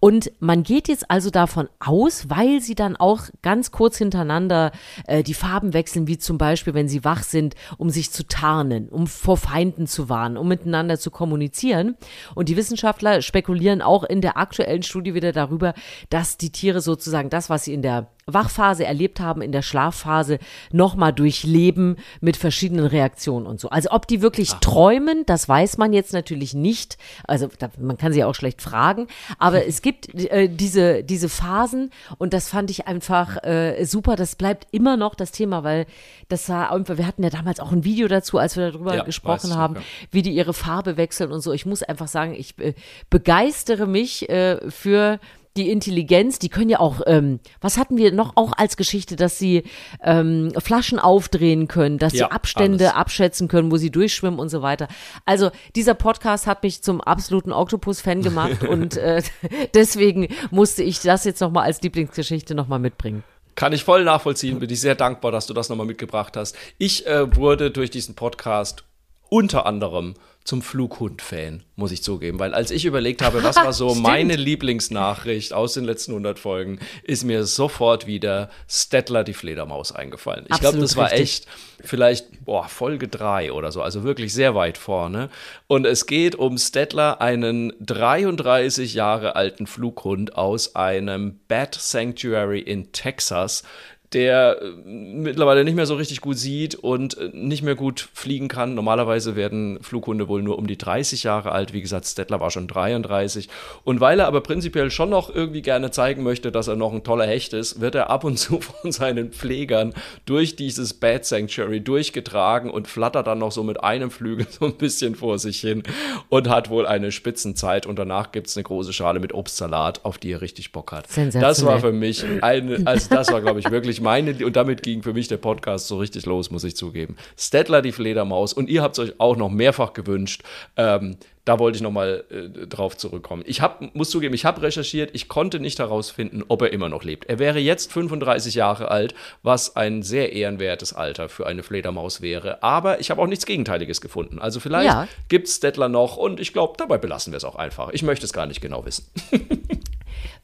[0.00, 4.72] Und man geht jetzt also davon aus, weil sie dann auch ganz kurz hintereinander
[5.06, 8.88] äh, die Farben wechseln, wie zum Beispiel, wenn sie wach sind, um sich zu tarnen,
[8.88, 11.96] um vor Feinden zu warnen, um miteinander zu kommunizieren.
[12.34, 15.74] Und die Wissenschaftler spekulieren auch in der aktuellen Studie wieder darüber,
[16.10, 20.40] dass die Tiere sozusagen das, was sie in der Wachphase erlebt haben, in der Schlafphase
[20.72, 23.70] nochmal durchleben mit verschiedenen Reaktionen und so.
[23.70, 26.98] Also ob die wirklich träumen, das weiß man jetzt natürlich nicht.
[27.28, 29.06] Also da, man kann sie ja auch schlecht fragen.
[29.38, 34.16] Aber es gibt äh, diese, diese Phasen und das fand ich einfach äh, super.
[34.16, 35.86] Das bleibt immer noch das Thema, weil
[36.28, 39.04] das war einfach, wir hatten ja damals auch ein Video dazu, als wir darüber Ja,
[39.04, 39.82] gesprochen noch, haben, ja.
[40.10, 41.52] wie die ihre Farbe wechseln und so.
[41.52, 42.74] Ich muss einfach sagen, ich äh,
[43.08, 45.20] begeistere mich äh, für
[45.56, 49.38] die Intelligenz, die können ja auch, ähm, was hatten wir noch auch als Geschichte, dass
[49.38, 49.64] sie
[50.02, 52.96] ähm, Flaschen aufdrehen können, dass Ja, sie Abstände alles.
[52.96, 54.88] abschätzen können, wo sie durchschwimmen und so weiter.
[55.24, 59.22] Also dieser Podcast hat mich zum absoluten Octopus-Fan gemacht und äh,
[59.74, 63.24] deswegen musste ich das jetzt nochmal als Lieblingsgeschichte nochmal mitbringen.
[63.54, 66.54] Kann ich voll nachvollziehen, bin ich sehr dankbar, dass du das nochmal mitgebracht hast.
[66.76, 68.84] Ich äh, wurde durch diesen Podcast
[69.30, 70.14] unter anderem
[70.46, 72.38] zum Flughund-Fan, muss ich zugeben.
[72.38, 76.78] Weil als ich überlegt habe, was war so meine Lieblingsnachricht aus den letzten 100 Folgen,
[77.02, 80.46] ist mir sofort wieder Stettler die Fledermaus eingefallen.
[80.48, 81.20] Ich glaube, das war richtig.
[81.20, 81.46] echt
[81.80, 85.28] vielleicht boah, Folge 3 oder so, also wirklich sehr weit vorne.
[85.66, 92.92] Und es geht um Stettler, einen 33 Jahre alten Flughund aus einem Bat Sanctuary in
[92.92, 93.64] Texas,
[94.12, 98.48] der äh, mittlerweile nicht mehr so richtig gut sieht und äh, nicht mehr gut fliegen
[98.48, 98.74] kann.
[98.74, 101.72] Normalerweise werden Flughunde wohl nur um die 30 Jahre alt.
[101.72, 103.48] Wie gesagt, Stettler war schon 33.
[103.84, 107.04] Und weil er aber prinzipiell schon noch irgendwie gerne zeigen möchte, dass er noch ein
[107.04, 109.92] toller Hecht ist, wird er ab und zu von seinen Pflegern
[110.24, 114.76] durch dieses Bat Sanctuary durchgetragen und flattert dann noch so mit einem Flügel so ein
[114.76, 115.82] bisschen vor sich hin
[116.28, 117.86] und hat wohl eine Spitzenzeit.
[117.86, 121.06] Und danach gibt es eine große Schale mit Obstsalat, auf die er richtig Bock hat.
[121.32, 125.02] Das war für mich eine, also das war, glaube ich, wirklich meine, und damit ging
[125.02, 127.16] für mich der Podcast so richtig los, muss ich zugeben.
[127.36, 130.42] Stettler, die Fledermaus, und ihr habt es euch auch noch mehrfach gewünscht.
[130.76, 133.44] Ähm, da wollte ich nochmal äh, drauf zurückkommen.
[133.46, 137.04] Ich hab, muss zugeben, ich habe recherchiert, ich konnte nicht herausfinden, ob er immer noch
[137.04, 137.26] lebt.
[137.26, 139.14] Er wäre jetzt 35 Jahre alt,
[139.44, 142.62] was ein sehr ehrenwertes Alter für eine Fledermaus wäre.
[142.64, 144.40] Aber ich habe auch nichts Gegenteiliges gefunden.
[144.40, 145.06] Also vielleicht Ja.
[145.28, 147.90] gibt es Stettler noch und ich glaube, dabei belassen wir es auch einfach.
[147.92, 149.06] Ich möchte es gar nicht genau wissen.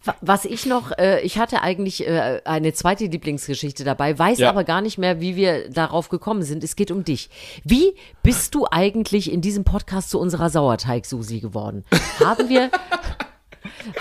[0.05, 4.49] Wa- Was ich noch, äh, ich hatte eigentlich äh, eine zweite Lieblingsgeschichte dabei, weiß Ja.
[4.51, 6.65] aber gar nicht mehr, wie wir darauf gekommen sind.
[6.65, 7.31] Es geht um dich.
[7.65, 11.85] Wie bist du eigentlich in diesem Podcast zu unserer Sauerteig-Susi geworden?
[12.25, 12.71] Haben wir,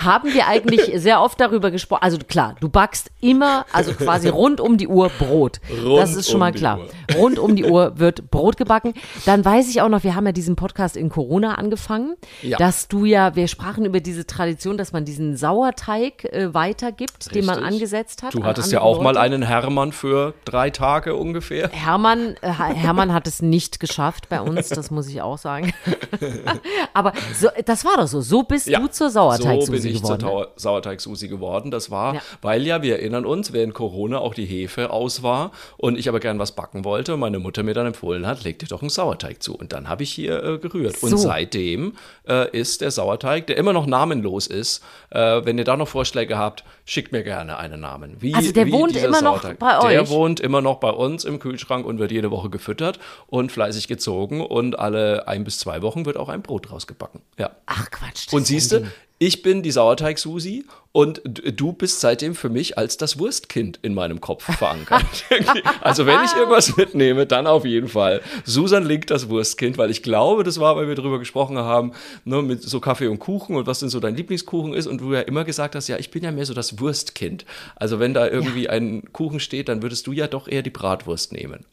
[0.00, 2.02] haben wir eigentlich sehr oft darüber gesprochen?
[2.02, 5.60] Also klar, du backst immer, also quasi rund um die Uhr Brot.
[5.84, 6.80] Rund das ist schon um mal klar.
[7.16, 8.94] Rund um die Uhr wird Brot gebacken.
[9.26, 12.58] Dann weiß ich auch noch, wir haben ja diesen Podcast in Corona angefangen, Ja.
[12.58, 17.44] dass du ja, wir sprachen über diese Tradition, dass man diesen Sauerteig äh, weitergibt, den
[17.44, 17.74] man Richtig.
[17.74, 18.34] angesetzt hat.
[18.34, 21.68] Du hattest ja auch mal einen Hermann für drei Tage ungefähr.
[21.70, 25.72] Hermann, äh, Hermann hat es nicht geschafft bei uns, das muss ich auch sagen.
[26.94, 28.20] Aber so, das war doch so.
[28.20, 30.20] So bist du zur so bin ich geworden.
[30.20, 31.70] zur Sauerteig-Susi geworden.
[31.70, 32.20] Das war, Ja.
[32.40, 36.20] weil ja, wir erinnern uns, während Corona auch die Hefe aus war und ich aber
[36.20, 38.90] gern was backen wollte und meine Mutter mir dann empfohlen hat, leg dir doch einen
[38.90, 39.54] Sauerteig zu.
[39.56, 40.96] Und dann habe ich hier äh, gerührt.
[40.96, 41.06] So.
[41.08, 41.94] Und seitdem
[42.28, 46.38] äh, ist der Sauerteig, der immer noch namenlos ist, äh, wenn ihr da noch Vorschläge
[46.38, 48.16] habt, schickt mir gerne einen Namen.
[48.20, 49.58] Wie, Also der wohnt immer noch Sauerteig.
[49.58, 50.10] bei Der euch?
[50.10, 54.40] wohnt immer noch bei uns im Kühlschrank und wird jede Woche gefüttert und fleißig gezogen
[54.44, 57.20] und alle ein bis zwei Wochen wird auch ein Brot draus gebacken.
[57.38, 57.50] Ja.
[57.66, 58.32] Ach Quatsch.
[58.32, 58.82] Und siehst du,
[59.18, 64.20] ich bin die Sauerteig-Susi und du bist seitdem für mich als das Wurstkind in meinem
[64.20, 65.04] Kopf verankert.
[65.80, 70.02] also wenn ich irgendwas mitnehme, dann auf jeden Fall Susan Link das Wurstkind, weil ich
[70.02, 71.92] glaube, das war, weil wir darüber gesprochen haben,
[72.24, 75.14] ne, mit so Kaffee und Kuchen und was denn so dein Lieblingskuchen ist und du
[75.14, 77.44] ja immer gesagt hast, ja, ich bin ja mehr so das Wurstkind.
[77.76, 81.32] Also wenn da irgendwie ein Kuchen steht, dann würdest du ja doch eher die Bratwurst
[81.32, 81.64] nehmen.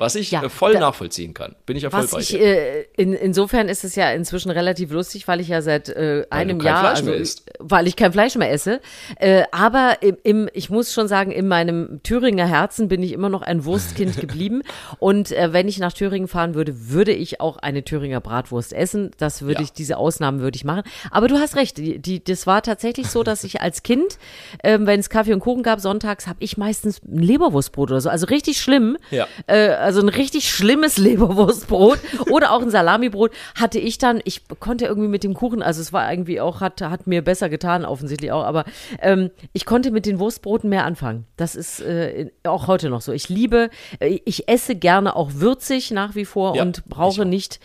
[0.00, 1.54] Was ich Ja, äh, voll da- nachvollziehen kann.
[1.66, 2.40] Bin ich ja voll Was bei ich, dir.
[2.40, 6.58] äh, in, insofern ist es ja inzwischen relativ lustig, weil ich ja seit äh, einem
[6.58, 8.80] kein Jahr, Fleisch also, weil ich kein Fleisch mehr esse.
[9.18, 13.28] Äh, aber im, im, ich muss schon sagen, in meinem Thüringer Herzen bin ich immer
[13.28, 14.62] noch ein Wurstkind geblieben.
[14.98, 19.10] Und äh, wenn ich nach Thüringen fahren würde, würde ich auch eine Thüringer Bratwurst essen.
[19.18, 19.64] Das würde Ja.
[19.64, 20.82] ich, diese Ausnahmen würde ich machen.
[21.10, 24.18] Aber du hast recht, die, die, das war tatsächlich so, dass ich als Kind,
[24.64, 28.08] ähm, wenn es Kaffee und Kuchen gab, sonntags, habe ich meistens ein Leberwurstbrot oder so.
[28.08, 28.96] Also richtig schlimm.
[29.10, 29.26] Ja.
[29.90, 31.98] Also ein richtig schlimmes Leberwurstbrot
[32.30, 35.92] oder auch ein Salamibrot hatte ich dann, ich konnte irgendwie mit dem Kuchen, also es
[35.92, 38.66] war irgendwie auch, hat, hat mir besser getan, offensichtlich auch, aber
[39.00, 41.26] ähm, ich konnte mit den Wurstbroten mehr anfangen.
[41.36, 43.10] Das ist äh, auch heute noch so.
[43.10, 47.26] Ich liebe, äh, ich esse gerne auch würzig nach wie vor Ja, und brauche auch.
[47.26, 47.58] nicht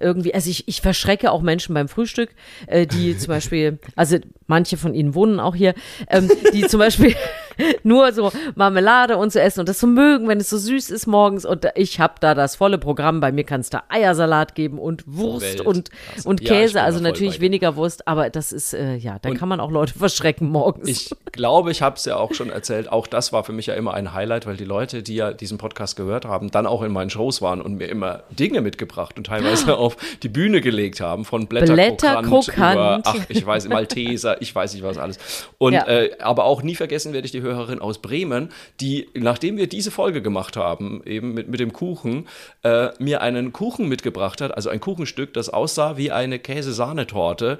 [0.00, 2.30] irgendwie, also ich, ich verschrecke auch Menschen beim Frühstück,
[2.68, 5.74] äh, die zum Beispiel, also manche von ihnen wohnen auch hier,
[6.08, 7.14] ähm, die zum Beispiel
[7.82, 11.06] nur so Marmelade und so essen und das so mögen, wenn es so süß ist
[11.06, 13.20] morgens und ich habe da das volle Programm.
[13.20, 15.60] Bei mir kann es da Eiersalat geben und Wurst Welt.
[15.62, 19.48] und, Also, und Käse, also natürlich weniger Wurst, aber das ist, äh, ja, da kann
[19.48, 20.88] man auch Leute verschrecken morgens.
[20.88, 22.90] Ich glaube, ich habe es ja auch schon erzählt.
[22.90, 25.58] Auch das war für mich ja immer ein Highlight, weil die Leute, die ja diesen
[25.58, 29.26] Podcast gehört haben, dann auch in meinen Shows waren und mir immer Dinge mitgebracht und
[29.26, 32.74] teilweise auf die Bühne gelegt haben, von Blätterkrokant, Blätterkrokant.
[32.74, 35.18] über, ach, ich weiß, Malteser, ich weiß nicht was alles.
[35.58, 35.86] Und Ja.
[35.86, 38.50] äh, aber auch nie vergessen werde ich die Hörerin aus Bremen,
[38.80, 42.28] die, nachdem wir diese Folge gemacht haben, eben mit, mit dem Kuchen,
[42.62, 47.58] äh, mir einen Kuchen mitgebracht hat, also ein Kuchenstück, das aussah wie eine Käsesahnetorte,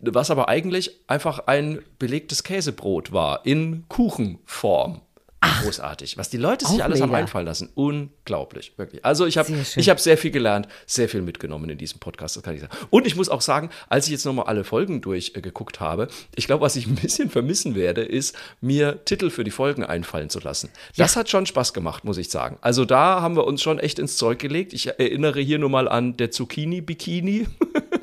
[0.00, 5.02] was aber eigentlich einfach ein belegtes Käsebrot war in Kuchenform.
[5.40, 6.18] Großartig.
[6.18, 7.20] Was die Leute sich alles haben mega.
[7.20, 7.70] einfallen lassen.
[7.74, 9.04] Unglaublich, wirklich.
[9.04, 12.42] Also ich habe ich habe sehr viel gelernt, sehr viel mitgenommen in diesem Podcast, das
[12.42, 12.72] kann ich sagen.
[12.90, 16.62] Und ich muss auch sagen, als ich jetzt nochmal alle Folgen durchgeguckt habe, ich glaube,
[16.62, 20.68] was ich ein bisschen vermissen werde, ist, mir Titel für die Folgen einfallen zu lassen.
[20.96, 22.58] Das hat schon Spaß gemacht, muss ich sagen.
[22.60, 24.74] Also da haben wir uns schon echt ins Zeug gelegt.
[24.74, 27.46] Ich erinnere hier nur mal an der Zucchini-Bikini.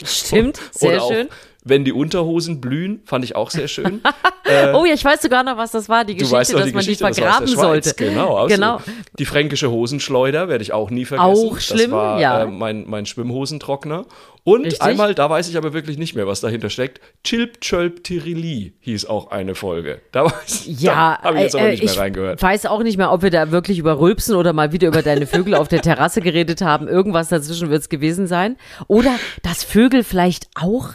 [0.03, 1.27] Stimmt, sehr schön.
[1.69, 4.01] Wenn die Unterhosen blühen, fand ich auch sehr schön.
[4.73, 7.05] oh ja, ich weiß sogar noch, was das war, die Geschichte, dass die man Geschichte,
[7.05, 7.93] die vergraben sollte.
[7.95, 8.81] Genau, aus genau.
[9.17, 11.47] Die fränkische Hosenschleuder werde ich auch nie vergessen.
[11.47, 12.43] Auch schlimm, das war, ja.
[12.43, 14.05] Äh, mein, mein Schwimmhosentrockner.
[14.47, 14.81] Und Richtig.
[14.81, 17.01] einmal, da weiß ich aber wirklich nicht mehr, was dahinter steckt.
[17.25, 19.99] Chilp Chölp Tirili hieß auch eine Folge.
[20.13, 22.41] Da weiß Ja, habe ich jetzt äh, aber äh, nicht mehr ich reingehört.
[22.41, 25.27] weiß auch nicht mehr, ob wir da wirklich über Rülpsen oder mal wieder über deine
[25.27, 26.87] Vögel auf der Terrasse geredet haben.
[26.87, 28.55] Irgendwas dazwischen wird es gewesen sein.
[28.87, 30.91] Oder dass Vögel vielleicht auch,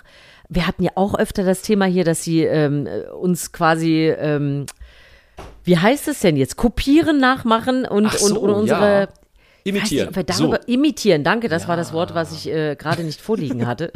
[0.55, 2.87] wir hatten ja auch öfter das Thema hier, dass sie ähm,
[3.19, 4.67] uns quasi, ähm,
[5.65, 9.01] wie heißt es denn jetzt, kopieren, nachmachen und, so, und, und unsere...
[9.01, 9.09] ja.
[9.65, 10.09] Imitieren.
[10.09, 10.43] Nicht, wir so.
[10.43, 13.93] darüber imitieren, danke, das war das Wort, was ich äh, gerade nicht vorliegen hatte.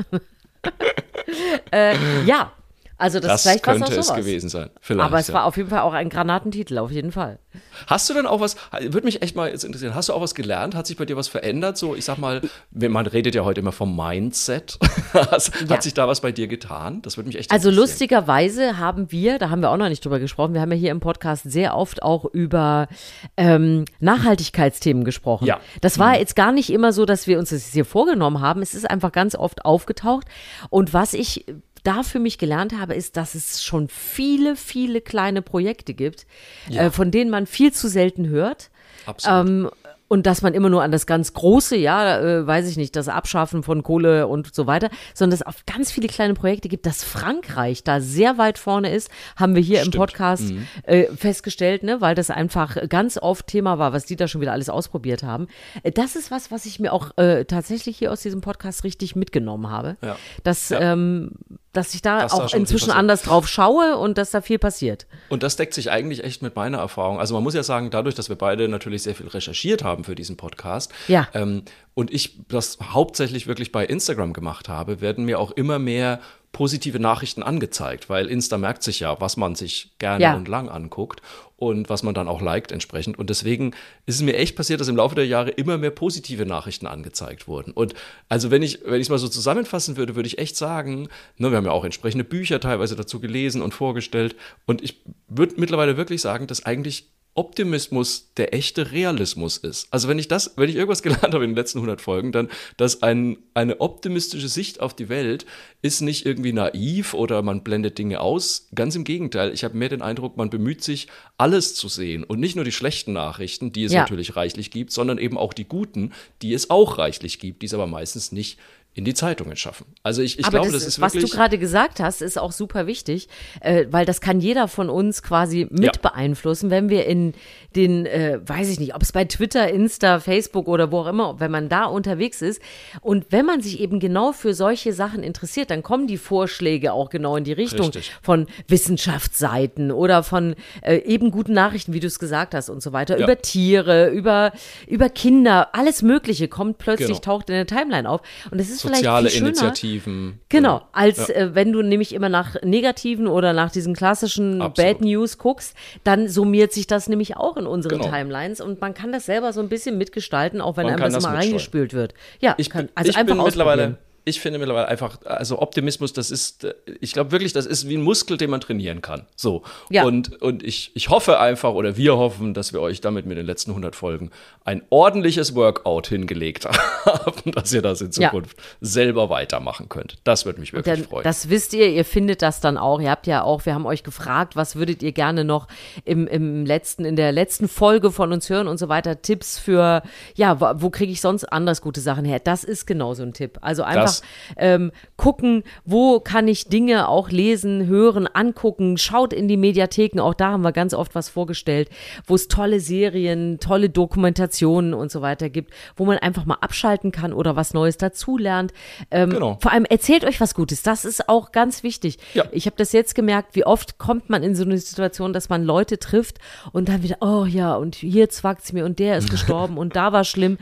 [1.72, 2.52] äh, ja,
[2.98, 4.16] also das, Das vielleicht könnte es sowas.
[4.18, 4.70] gewesen sein.
[4.80, 5.34] Vielleicht, Aber es ja.
[5.34, 7.38] war auf jeden Fall auch ein Granatentitel, auf jeden Fall.
[7.86, 10.34] Hast du denn auch was, würde mich echt mal jetzt interessieren, hast du auch was
[10.34, 10.74] gelernt?
[10.74, 11.76] Hat sich bei dir was verändert?
[11.78, 14.78] So, ich sag mal, wenn man redet ja heute immer vom Mindset.
[15.12, 15.74] Has- Ja.
[15.76, 17.00] Hat sich da was bei dir getan?
[17.02, 17.88] Das würde mich echt Also interessieren.
[17.90, 20.90] lustigerweise haben wir, da haben wir auch noch nicht drüber gesprochen, wir haben ja hier
[20.90, 22.88] im Podcast sehr oft auch über
[23.36, 25.46] ähm, Nachhaltigkeitsthemen gesprochen.
[25.46, 25.60] Ja.
[25.80, 28.62] Das war jetzt gar nicht immer so, dass wir uns das hier vorgenommen haben.
[28.62, 30.26] Es ist einfach ganz oft aufgetaucht.
[30.70, 31.46] Und was ich
[31.86, 36.26] da für mich gelernt habe, ist, dass es schon viele, viele kleine Projekte gibt,
[36.70, 38.70] äh, von denen man viel zu selten hört.
[39.06, 39.48] Absolut.
[39.48, 39.70] Ähm,
[40.08, 43.08] und dass man immer nur an das ganz Große, ja, äh, weiß ich nicht, das
[43.08, 46.86] Abschaffen von Kohle und so weiter, sondern dass es auch ganz viele kleine Projekte gibt,
[46.86, 49.96] dass Frankreich da sehr weit vorne ist, haben wir hier im Stimmt.
[49.96, 50.52] Podcast
[50.84, 54.52] äh, festgestellt, ne, weil das einfach ganz oft Thema war, was die da schon wieder
[54.52, 55.48] alles ausprobiert haben.
[55.82, 59.16] Äh, Das ist was, was ich mir auch äh, tatsächlich hier aus diesem Podcast richtig
[59.16, 60.16] mitgenommen habe, Ja.
[60.44, 60.92] dass, Ja.
[60.92, 61.32] ähm,
[61.76, 64.58] dass ich da Dass da auch viel inzwischen anders drauf schaue und dass da viel
[64.58, 65.06] passiert.
[65.28, 67.18] Und das deckt sich eigentlich echt mit meiner Erfahrung.
[67.20, 70.14] Also man muss ja sagen, dadurch, dass wir beide natürlich sehr viel recherchiert haben für
[70.14, 71.28] diesen Podcast Ja.
[71.34, 71.62] ähm,
[71.94, 76.20] und ich das hauptsächlich wirklich bei Instagram gemacht habe, werden mir auch immer mehr
[76.56, 80.34] positive Nachrichten angezeigt, weil Insta merkt sich ja, was man sich gerne Ja.
[80.36, 81.20] und lang anguckt
[81.56, 83.18] und was man dann auch liked entsprechend.
[83.18, 83.74] Und deswegen
[84.06, 87.46] ist es mir echt passiert, dass im Laufe der Jahre immer mehr positive Nachrichten angezeigt
[87.46, 87.72] wurden.
[87.72, 87.92] Und
[88.30, 91.50] also wenn ich, wenn ich es mal so zusammenfassen würde, würde ich echt sagen, ne,
[91.50, 94.34] wir haben ja auch entsprechende Bücher teilweise dazu gelesen und vorgestellt.
[94.64, 99.88] Und ich würde mittlerweile wirklich sagen, dass eigentlich Optimismus der echte Realismus ist.
[99.90, 102.48] Also wenn ich das, wenn ich irgendwas gelernt habe in den letzten 100 Folgen, dann,
[102.76, 105.46] dass ein, eine optimistische Sicht auf die Welt
[105.82, 108.68] ist nicht irgendwie naiv oder man blendet Dinge aus.
[108.74, 109.52] Ganz im Gegenteil.
[109.52, 112.72] Ich habe mehr den Eindruck, man bemüht sich, alles zu sehen und nicht nur die
[112.72, 114.00] schlechten Nachrichten, die es Ja.
[114.00, 117.74] natürlich reichlich gibt, sondern eben auch die guten, die es auch reichlich gibt, die es
[117.74, 118.58] aber meistens nicht
[118.96, 119.84] in die Zeitungen schaffen.
[120.02, 121.30] Also ich, ich Aber glaube, das, das, ist was wirklich.
[121.30, 123.28] du gerade gesagt hast, ist auch super wichtig,
[123.60, 125.92] äh, weil das kann jeder von uns quasi mit Ja.
[126.02, 127.34] beeinflussen, wenn wir in
[127.76, 131.38] den, äh, weiß ich nicht, ob es bei Twitter, Insta, Facebook oder wo auch immer,
[131.40, 132.62] wenn man da unterwegs ist
[133.02, 137.10] und wenn man sich eben genau für solche Sachen interessiert, dann kommen die Vorschläge auch
[137.10, 138.12] genau in die Richtung Richtig.
[138.22, 142.92] von Wissenschaftsseiten oder von äh, eben guten Nachrichten, wie du es gesagt hast und so
[142.92, 143.24] weiter, Ja.
[143.24, 144.52] über Tiere, über,
[144.86, 147.18] über Kinder, alles Mögliche kommt plötzlich, Genau.
[147.20, 150.40] taucht in der Timeline auf und es ist soziale vielleicht viel schöner, Initiativen.
[150.48, 154.76] Genau, als äh, wenn du nämlich immer nach negativen oder nach diesen klassischen Absolut.
[154.98, 158.10] Bad News guckst, dann summiert sich das nämlich auch in unseren Genau.
[158.10, 161.14] Timelines und man kann das selber so ein bisschen mitgestalten, auch wenn Man einem das
[161.14, 161.42] das mitsteuern.
[161.42, 162.14] reingespült wird.
[162.40, 163.98] Ja, Ich, kann, also ich einfach bin mittlerweile.
[164.28, 166.66] Ich finde mittlerweile einfach, also Optimismus, das ist,
[167.00, 169.24] ich glaube wirklich, das ist wie ein Muskel, den man trainieren kann.
[169.36, 169.62] So.
[169.88, 170.02] Ja.
[170.02, 173.46] Und, und ich, ich hoffe einfach, oder wir hoffen, dass wir euch damit mit den
[173.46, 174.32] letzten 100 Folgen
[174.64, 176.64] ein ordentliches Workout hingelegt
[177.04, 178.30] haben, dass ihr das in Ja.
[178.30, 180.16] Zukunft selber weitermachen könnt.
[180.24, 181.22] Das würde mich wirklich Dann, freuen.
[181.22, 183.00] das wisst ihr, ihr findet das dann auch.
[183.00, 185.68] Ihr habt ja auch, wir haben euch gefragt, was würdet ihr gerne noch
[186.04, 189.22] im, im letzten, in der letzten Folge von uns hören und so weiter.
[189.22, 190.02] Tipps für,
[190.34, 192.40] ja, wo, wo kriege ich sonst anders gute Sachen her?
[192.40, 193.58] Das ist genau so ein Tipp.
[193.60, 194.15] Also einfach
[194.56, 198.98] Ähm, gucken, wo kann ich Dinge auch lesen, hören, angucken.
[198.98, 201.88] Schaut in die Mediatheken, auch da haben wir ganz oft was vorgestellt,
[202.26, 207.12] wo es tolle Serien, tolle Dokumentationen und so weiter gibt, wo man einfach mal abschalten
[207.12, 208.72] kann oder was Neues dazulernt.
[209.10, 209.58] Ähm, Genau.
[209.60, 210.82] Vor allem erzählt euch was Gutes.
[210.82, 212.18] Das ist auch ganz wichtig.
[212.34, 212.44] Ja.
[212.52, 215.62] Ich habe das jetzt gemerkt, wie oft kommt man in so eine Situation, dass man
[215.62, 216.38] Leute trifft
[216.72, 220.12] und dann wieder, oh ja, und hier zwackt's mir und der ist gestorben und da
[220.12, 220.58] war schlimm.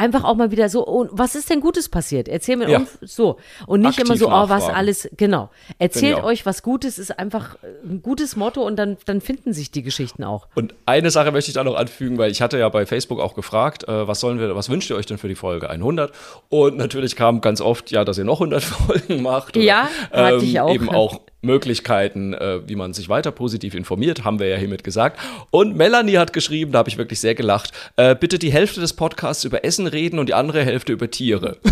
[0.00, 2.26] Einfach auch mal wieder so, oh, was ist denn Gutes passiert?
[2.26, 2.82] Erzähl mir Ja.
[3.02, 3.36] so.
[3.66, 5.50] Und nicht Aktiv immer so, oh, was alles, genau.
[5.78, 9.82] Erzählt euch was Gutes, ist einfach ein gutes Motto und dann, dann finden sich die
[9.82, 10.48] Geschichten auch.
[10.54, 13.34] Und eine Sache möchte ich da noch anfügen, weil ich hatte ja bei Facebook auch
[13.34, 16.12] gefragt, äh, was sollen wir, was wünscht ihr euch denn für die Folge 100?
[16.48, 19.56] Und natürlich kam ganz oft, ja, dass ihr noch 100 Folgen macht.
[19.56, 20.74] Oder, Ja, hatte ich auch.
[20.74, 25.18] Eben auch Möglichkeiten, äh, wie man sich weiter positiv informiert, haben wir ja hiermit gesagt.
[25.50, 28.92] Und Melanie hat geschrieben, da habe ich wirklich sehr gelacht, äh, bitte die Hälfte des
[28.92, 31.56] Podcasts über Essen reden und die andere Hälfte über Tiere.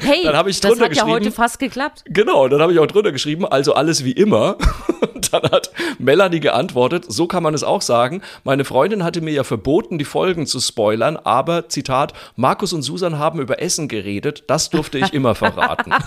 [0.00, 2.04] Hey, dann habe ich das hat ja heute fast geklappt.
[2.06, 4.58] Genau, dann habe ich auch drunter geschrieben, also alles wie immer.
[5.14, 8.22] Und dann hat Melanie geantwortet, so kann man es auch sagen.
[8.44, 13.18] Meine Freundin hatte mir ja verboten, die Folgen zu spoilern, aber, Zitat, Markus und Susan
[13.18, 15.92] haben über Essen geredet, das durfte ich immer verraten.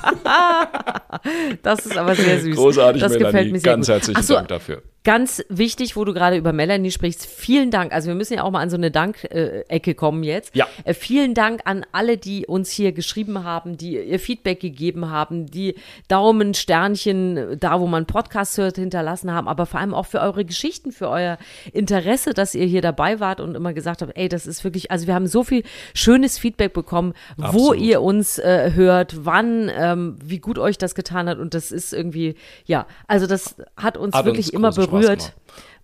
[1.61, 2.55] Das ist aber sehr süß.
[2.55, 3.31] Großartig, das Melanie.
[3.31, 3.93] gefällt mir sehr Ganz gut.
[3.93, 4.81] herzlichen so, Dank dafür.
[5.03, 7.91] Ganz wichtig, wo du gerade über Melanie sprichst, vielen Dank.
[7.91, 10.55] Also wir müssen ja auch mal an so eine Dank-Ecke kommen jetzt.
[10.55, 10.65] Ja.
[10.85, 15.47] Äh, vielen Dank an alle, die uns hier geschrieben haben, die ihr Feedback gegeben haben,
[15.47, 15.75] die
[16.07, 20.45] Daumen, Sternchen, da wo man Podcasts hört, hinterlassen haben, aber vor allem auch für eure
[20.45, 21.37] Geschichten, für euer
[21.73, 25.07] Interesse, dass ihr hier dabei wart und immer gesagt habt, ey, das ist wirklich, also
[25.07, 25.63] wir haben so viel
[25.93, 27.77] schönes Feedback bekommen, wo Absolut.
[27.79, 31.93] ihr uns äh, hört, wann, ähm, wie gut euch das getan hat und das ist
[31.93, 35.33] irgendwie, ja, also das hat uns Hat wirklich uns immer berührt,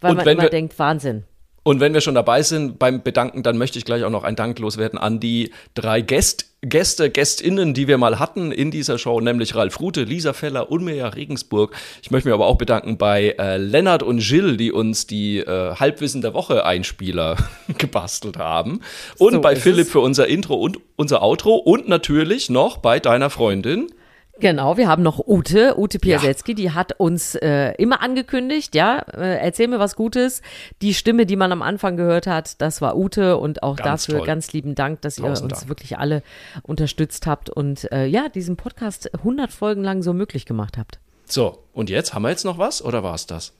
[0.02, 1.24] weil Und man immer wir- denkt, Wahnsinn.
[1.70, 4.36] Und wenn wir schon dabei sind beim Bedanken, dann möchte ich gleich auch noch ein
[4.36, 9.22] Dank loswerden an die drei Gäst Gäste, Gästinnen, die wir mal hatten in dieser Show,
[9.22, 11.76] nämlich Ralf Rute, Lisa Feller und Mirja Regensburg.
[12.02, 15.76] Ich möchte mich aber auch bedanken bei äh, Lennart und Jill, die uns die äh,
[15.76, 17.38] Halbwissen der Woche Einspieler
[17.78, 18.82] gebastelt haben.
[19.20, 19.92] Und So bei Philipp es.
[19.92, 23.92] für unser Intro und unser Outro und natürlich noch bei deiner Freundin.
[24.40, 29.38] Genau, wir haben noch Ute, Ute Piasetzky, die hat uns äh, immer angekündigt, ja, äh,
[29.40, 30.42] erzähl mir was Gutes.
[30.82, 34.20] Die Stimme, die man am Anfang gehört hat, das war Ute und auch Ganz dafür
[34.20, 34.28] toll.
[34.28, 35.70] ganz lieben Dank, dass ihr Tausend uns Dank.
[35.70, 36.24] wirklich alle
[36.64, 41.00] unterstützt habt und äh, ja, diesen Podcast 100 Folgen lang so möglich gemacht habt.
[41.26, 43.54] So, und jetzt haben wir jetzt noch was oder war es das?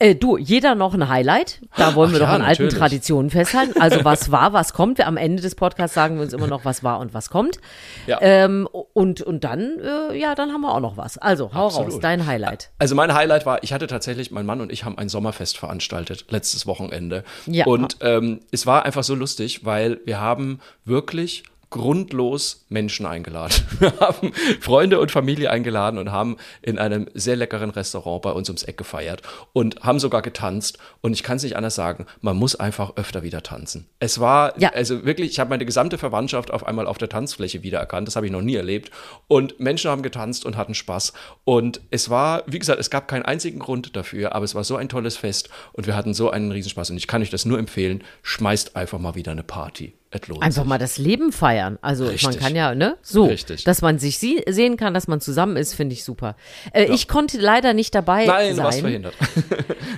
[0.00, 1.60] Äh, du, jeder noch ein Highlight.
[1.76, 2.78] Da wollen Ach wir doch ja, an alten natürlich.
[2.78, 3.80] Traditionen festhalten.
[3.80, 4.98] Also was war, was kommt.
[4.98, 7.58] Wir am Ende des Podcasts sagen wir uns immer noch, was war und was kommt.
[8.06, 8.18] Ja.
[8.20, 11.18] Ähm, und, und dann, äh, ja, dann haben wir auch noch was.
[11.18, 12.04] Also, hau raus, Absolut.
[12.04, 12.70] dein Highlight.
[12.78, 16.26] Also mein Highlight war, ich hatte tatsächlich, mein Mann und ich haben ein Sommerfest veranstaltet,
[16.28, 17.24] letztes Wochenende.
[17.46, 17.66] Ja.
[17.66, 23.54] Und ähm, es war einfach so lustig, weil wir haben wirklich grundlos Menschen eingeladen.
[23.78, 28.48] Wir haben Freunde und Familie eingeladen und haben in einem sehr leckeren Restaurant bei uns
[28.48, 30.78] ums Eck gefeiert und haben sogar getanzt.
[31.00, 33.86] Und ich kann es nicht anders sagen, man muss einfach öfter wieder tanzen.
[34.00, 34.70] Es war, Ja.
[34.70, 38.08] also wirklich, ich habe meine gesamte Verwandtschaft auf einmal auf der Tanzfläche wiedererkannt.
[38.08, 38.90] Das habe ich noch nie erlebt.
[39.26, 41.12] Und Menschen haben getanzt und hatten Spaß.
[41.44, 44.76] Und es war, wie gesagt, es gab keinen einzigen Grund dafür, aber es war so
[44.76, 46.90] ein tolles Fest und wir hatten so einen Riesenspaß.
[46.90, 49.92] Und ich kann euch das nur empfehlen, schmeißt einfach mal wieder eine Party.
[50.10, 50.64] Einfach sich.
[50.68, 51.78] mal das Leben feiern.
[51.82, 52.38] Also man Richtig.
[52.38, 52.96] kann ja, ne?
[53.02, 53.64] So, Richtig.
[53.64, 56.34] dass man sich sie sehen kann, dass man zusammen ist, finde ich super.
[56.72, 58.64] Äh, Ich konnte leider nicht dabei Nein, du sein.
[58.64, 59.14] warst verhindert.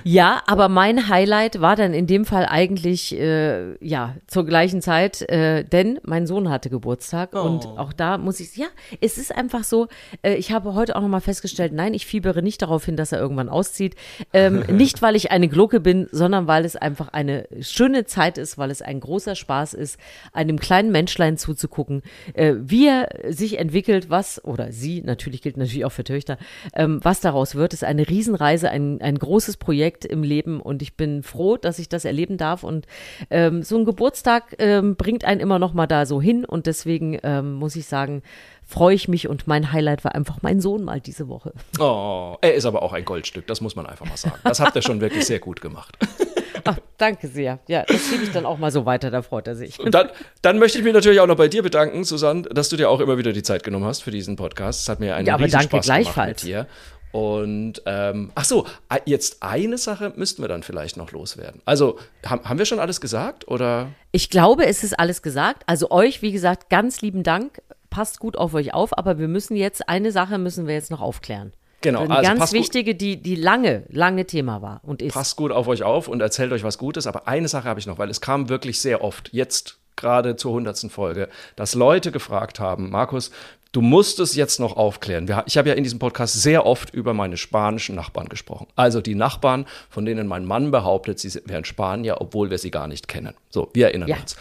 [0.03, 5.21] Ja, aber mein Highlight war dann in dem Fall eigentlich äh, ja zur gleichen Zeit,
[5.29, 7.77] äh, denn mein Sohn hatte Geburtstag und Oh.
[7.77, 8.65] auch da muss ich ja,
[8.99, 9.87] es ist einfach so.
[10.23, 13.11] Äh, ich habe heute auch noch mal festgestellt, nein, ich fiebere nicht darauf hin, dass
[13.11, 13.95] er irgendwann auszieht.
[14.33, 18.57] Ähm, nicht weil ich eine Glucke bin, sondern weil es einfach eine schöne Zeit ist,
[18.57, 19.99] weil es ein großer Spaß ist,
[20.33, 22.01] einem kleinen Menschlein zuzugucken,
[22.33, 26.37] äh, wie er sich entwickelt, was oder sie natürlich gilt natürlich auch für Töchter,
[26.73, 30.95] ähm, was daraus wird, ist eine Riesenreise, ein, ein großes Projekt im Leben und ich
[30.95, 32.87] bin froh, dass ich das erleben darf und
[33.29, 37.19] ähm, so ein Geburtstag ähm, bringt einen immer noch mal da so hin und deswegen
[37.23, 38.21] ähm, muss ich sagen,
[38.63, 41.53] freue ich mich und mein Highlight war einfach mein Sohn mal diese Woche.
[41.79, 44.37] Oh, er ist aber auch ein Goldstück, das muss man einfach mal sagen.
[44.43, 45.97] Das habt ihr schon wirklich sehr gut gemacht.
[46.65, 47.59] Ach, danke sehr.
[47.67, 49.79] Ja, das gebe ich dann auch mal so weiter, da freut er sich.
[49.79, 50.09] Und dann,
[50.41, 52.99] dann möchte ich mich natürlich auch noch bei dir bedanken, Susanne, dass du dir auch
[52.99, 54.81] immer wieder die Zeit genommen hast für diesen Podcast.
[54.81, 56.43] Es hat mir einen Ja, aber riesen danke Spaß gemacht gleichfalls.
[56.43, 56.67] mit dir.
[57.11, 61.61] Und ähm, ach so, a- jetzt eine Sache müssten wir dann vielleicht noch loswerden.
[61.65, 63.89] Also haben, haben wir schon alles gesagt oder?
[64.13, 65.63] Ich glaube, es ist alles gesagt.
[65.67, 67.61] Also euch, wie gesagt, ganz lieben Dank.
[67.89, 71.01] Passt gut auf euch auf, aber wir müssen jetzt, eine Sache müssen wir jetzt noch
[71.01, 71.51] aufklären.
[71.81, 75.13] Genau, Eine also ganz gut- wichtige, die, die lange, lange Thema war und ist.
[75.13, 77.07] Passt gut auf euch auf und erzählt euch was Gutes.
[77.07, 80.53] Aber eine Sache habe ich noch, weil es kam wirklich sehr oft, jetzt gerade zur
[80.53, 83.29] hundertsten Folge, dass Leute gefragt haben, Markus,
[83.71, 85.29] du musst es jetzt noch aufklären.
[85.45, 88.67] Ich habe ja in diesem Podcast sehr oft über meine spanischen Nachbarn gesprochen.
[88.75, 92.87] Also die Nachbarn, von denen mein Mann behauptet, sie wären Spanier, obwohl wir sie gar
[92.87, 93.33] nicht kennen.
[93.49, 94.17] So, wir erinnern Ja.
[94.17, 94.35] uns.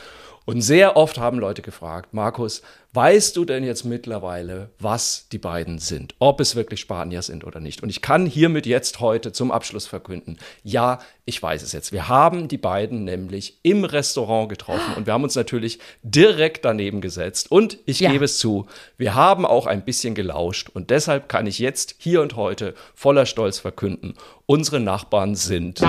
[0.46, 2.62] Und sehr oft haben Leute gefragt, Markus,
[2.92, 6.14] weißt du denn jetzt mittlerweile, was die beiden sind?
[6.18, 7.82] Ob es wirklich Spanier sind oder nicht?
[7.82, 11.92] Und ich kann hiermit jetzt heute zum Abschluss verkünden, ja, ich weiß es jetzt.
[11.92, 17.00] Wir haben die beiden nämlich im Restaurant getroffen und wir haben uns natürlich direkt daneben
[17.00, 17.52] gesetzt.
[17.52, 18.10] Und ich Ja.
[18.10, 18.66] gebe es zu,
[18.96, 23.26] wir haben auch ein bisschen gelauscht und deshalb kann ich jetzt hier und heute voller
[23.26, 24.14] Stolz verkünden,
[24.46, 25.80] unsere Nachbarn sind.